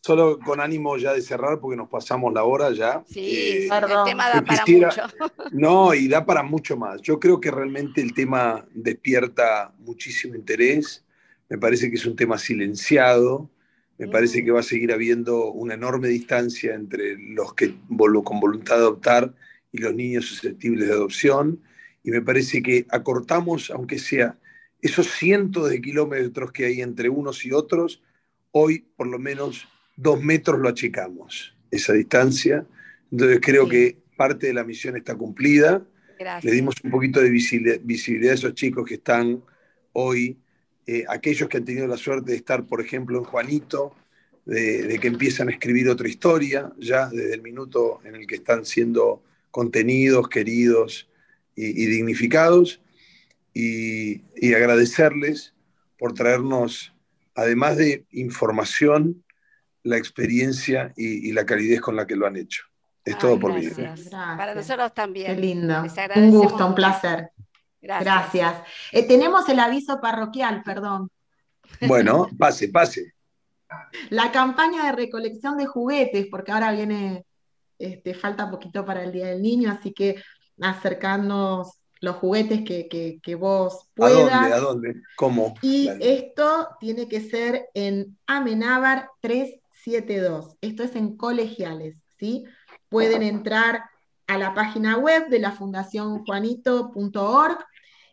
[0.00, 3.04] solo con ánimo ya de cerrar porque nos pasamos la hora ya.
[3.06, 5.02] Sí, eh, el tema da para mucho.
[5.52, 7.02] No, y da para mucho más.
[7.02, 11.04] Yo creo que realmente el tema despierta muchísimo interés.
[11.48, 13.50] Me parece que es un tema silenciado.
[13.98, 14.44] Me parece mm.
[14.44, 17.74] que va a seguir habiendo una enorme distancia entre los que
[18.24, 19.34] con voluntad de adoptar
[19.72, 21.60] y los niños susceptibles de adopción
[22.02, 24.38] y me parece que acortamos, aunque sea
[24.80, 28.02] esos cientos de kilómetros que hay entre unos y otros,
[28.52, 29.68] hoy por lo menos
[30.00, 32.66] dos metros lo achicamos, esa distancia.
[33.10, 35.84] Entonces creo que parte de la misión está cumplida.
[36.42, 39.42] Le dimos un poquito de visibilidad a esos chicos que están
[39.92, 40.36] hoy,
[40.86, 43.94] eh, aquellos que han tenido la suerte de estar, por ejemplo, en Juanito,
[44.44, 48.36] de, de, que empiezan a escribir otra historia, ya desde el minuto en el que
[48.36, 51.08] están siendo contenidos, queridos
[51.54, 52.80] y, dignificados
[53.52, 54.22] y,
[54.54, 55.54] agradecerles
[55.98, 56.94] por traernos,
[57.34, 59.22] además de información,
[59.82, 62.64] la experiencia y, la calidez con la que lo han hecho.
[63.04, 63.66] Es todo por mí.
[64.10, 65.34] Para nosotros también.
[65.34, 65.82] Qué lindo.
[66.16, 67.30] Un gusto, un placer.
[67.80, 68.62] Gracias.
[68.92, 71.10] Eh, tenemos el aviso parroquial, perdón.
[71.86, 73.14] Bueno, pase, pase.
[74.10, 77.24] La campaña de recolección de juguetes, porque ahora viene,
[77.78, 80.22] este, falta poquito para el Día del Niño, así que
[80.60, 84.32] acercarnos los juguetes que, vos puedas.
[84.32, 84.54] ¿A dónde?
[84.54, 85.02] ¿A dónde?
[85.16, 85.54] ¿Cómo?
[85.62, 89.08] Y esto tiene que ser en Amenábar
[89.84, 90.56] 372.
[90.60, 92.44] Esto es en colegiales, ¿sí?
[92.88, 93.84] Pueden entrar
[94.26, 97.58] a la página web de la Fundación Juanito.org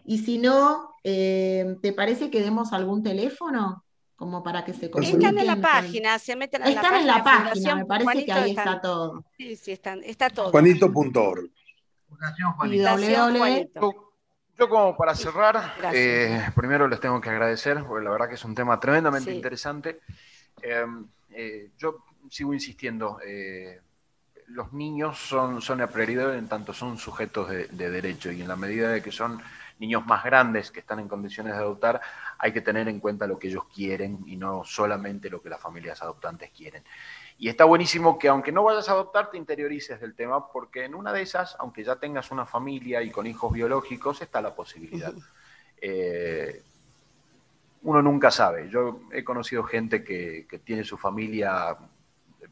[0.06, 3.84] y si no, eh, ¿te parece que demos algún teléfono?
[4.16, 5.22] Como para que se comuniquen.
[5.22, 6.98] Están en la página, se meten en la página.
[6.98, 9.24] Están en la página, me parece que ahí está todo.
[9.38, 10.50] Sí, sí, están, está todo.
[10.50, 11.52] Juanito.org.
[14.58, 18.44] Yo, como para cerrar, eh, primero les tengo que agradecer, porque la verdad que es
[18.44, 20.00] un tema tremendamente interesante.
[20.62, 23.20] Em, eh, yo sigo insistiendo,
[24.48, 28.56] los niños son, son la prioridad en tanto son sujetos de, derecho y en la
[28.56, 29.42] medida de que son
[29.80, 32.02] niños más grandes que están en condiciones de adoptar,
[32.40, 35.62] hay que tener en cuenta lo que ellos quieren y no solamente lo que las
[35.62, 36.84] familias adoptantes quieren.
[37.38, 40.96] Y está buenísimo que aunque no vayas a adoptar, te interiorices del tema, porque en
[40.96, 45.14] una de esas, aunque ya tengas una familia y con hijos biológicos, está la posibilidad.
[45.80, 46.64] Eh,
[47.88, 48.70] uno nunca sabe.
[48.70, 51.78] Yo he conocido gente que, tiene su familia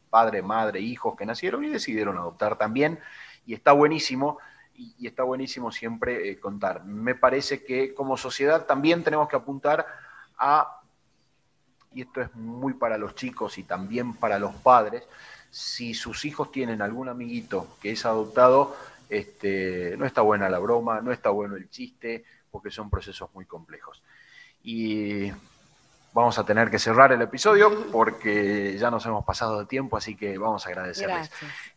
[0.08, 2.98] padre, madre, hijos que nacieron y decidieron adoptar también.
[3.44, 4.38] Y está buenísimo,
[4.74, 6.86] y, está buenísimo siempre eh, contar.
[6.86, 9.86] Me parece que como sociedad también tenemos que apuntar
[10.38, 10.80] a,
[11.92, 15.06] y esto es muy para los chicos y también para los padres,
[15.50, 18.74] si sus hijos tienen algún amiguito que es adoptado,
[19.10, 23.44] este, no está buena la broma, no está bueno el chiste, porque son procesos muy
[23.44, 24.02] complejos.
[24.68, 25.30] Y
[26.12, 30.16] vamos a tener que cerrar el episodio porque ya nos hemos pasado de tiempo, así
[30.16, 31.30] que vamos a agradecerles.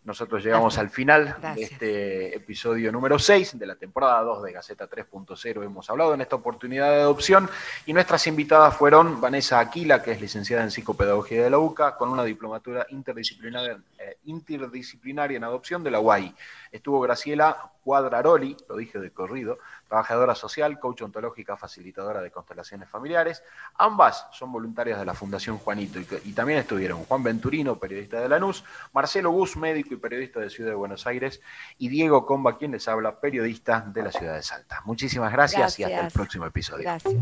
[0.06, 4.90] Nosotros llegamos al final de este episodio número 6 de la temporada 2 de Gaceta
[4.90, 5.64] 3.0.
[5.64, 7.48] Hemos hablado en esta oportunidad de adopción
[7.86, 12.10] y nuestras invitadas fueron Vanessa Aquila, que es licenciada en psicopedagogía de la UCA, con
[12.10, 16.34] una diplomatura interdisciplinaria, eh, interdisciplinaria en adopción de la UAI.
[16.72, 19.60] Estuvo Graciela Cuadraroli, lo dije de corrido,
[19.90, 23.44] trabajadora social, coach ontológica, facilitadora de constelaciones familiares.
[23.76, 28.64] Ambas son voluntarias de la Fundación Juanito y, también estuvieron Juan Venturino, periodista de Lanús,
[28.94, 31.42] Marcelo Gus, médico y periodista de Ciudad de Buenos Aires,
[31.80, 34.82] y Diego Comba, quien les habla, periodista de la ciudad de Salta.
[34.86, 36.84] Muchísimas gracias, y hasta el próximo episodio.
[36.84, 37.16] Gracias.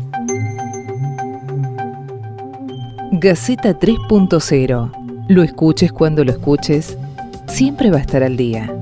[3.12, 5.26] Gaceta 3.0.
[5.28, 6.96] Lo escuches cuando lo escuches,
[7.46, 8.77] siempre va a estar al día.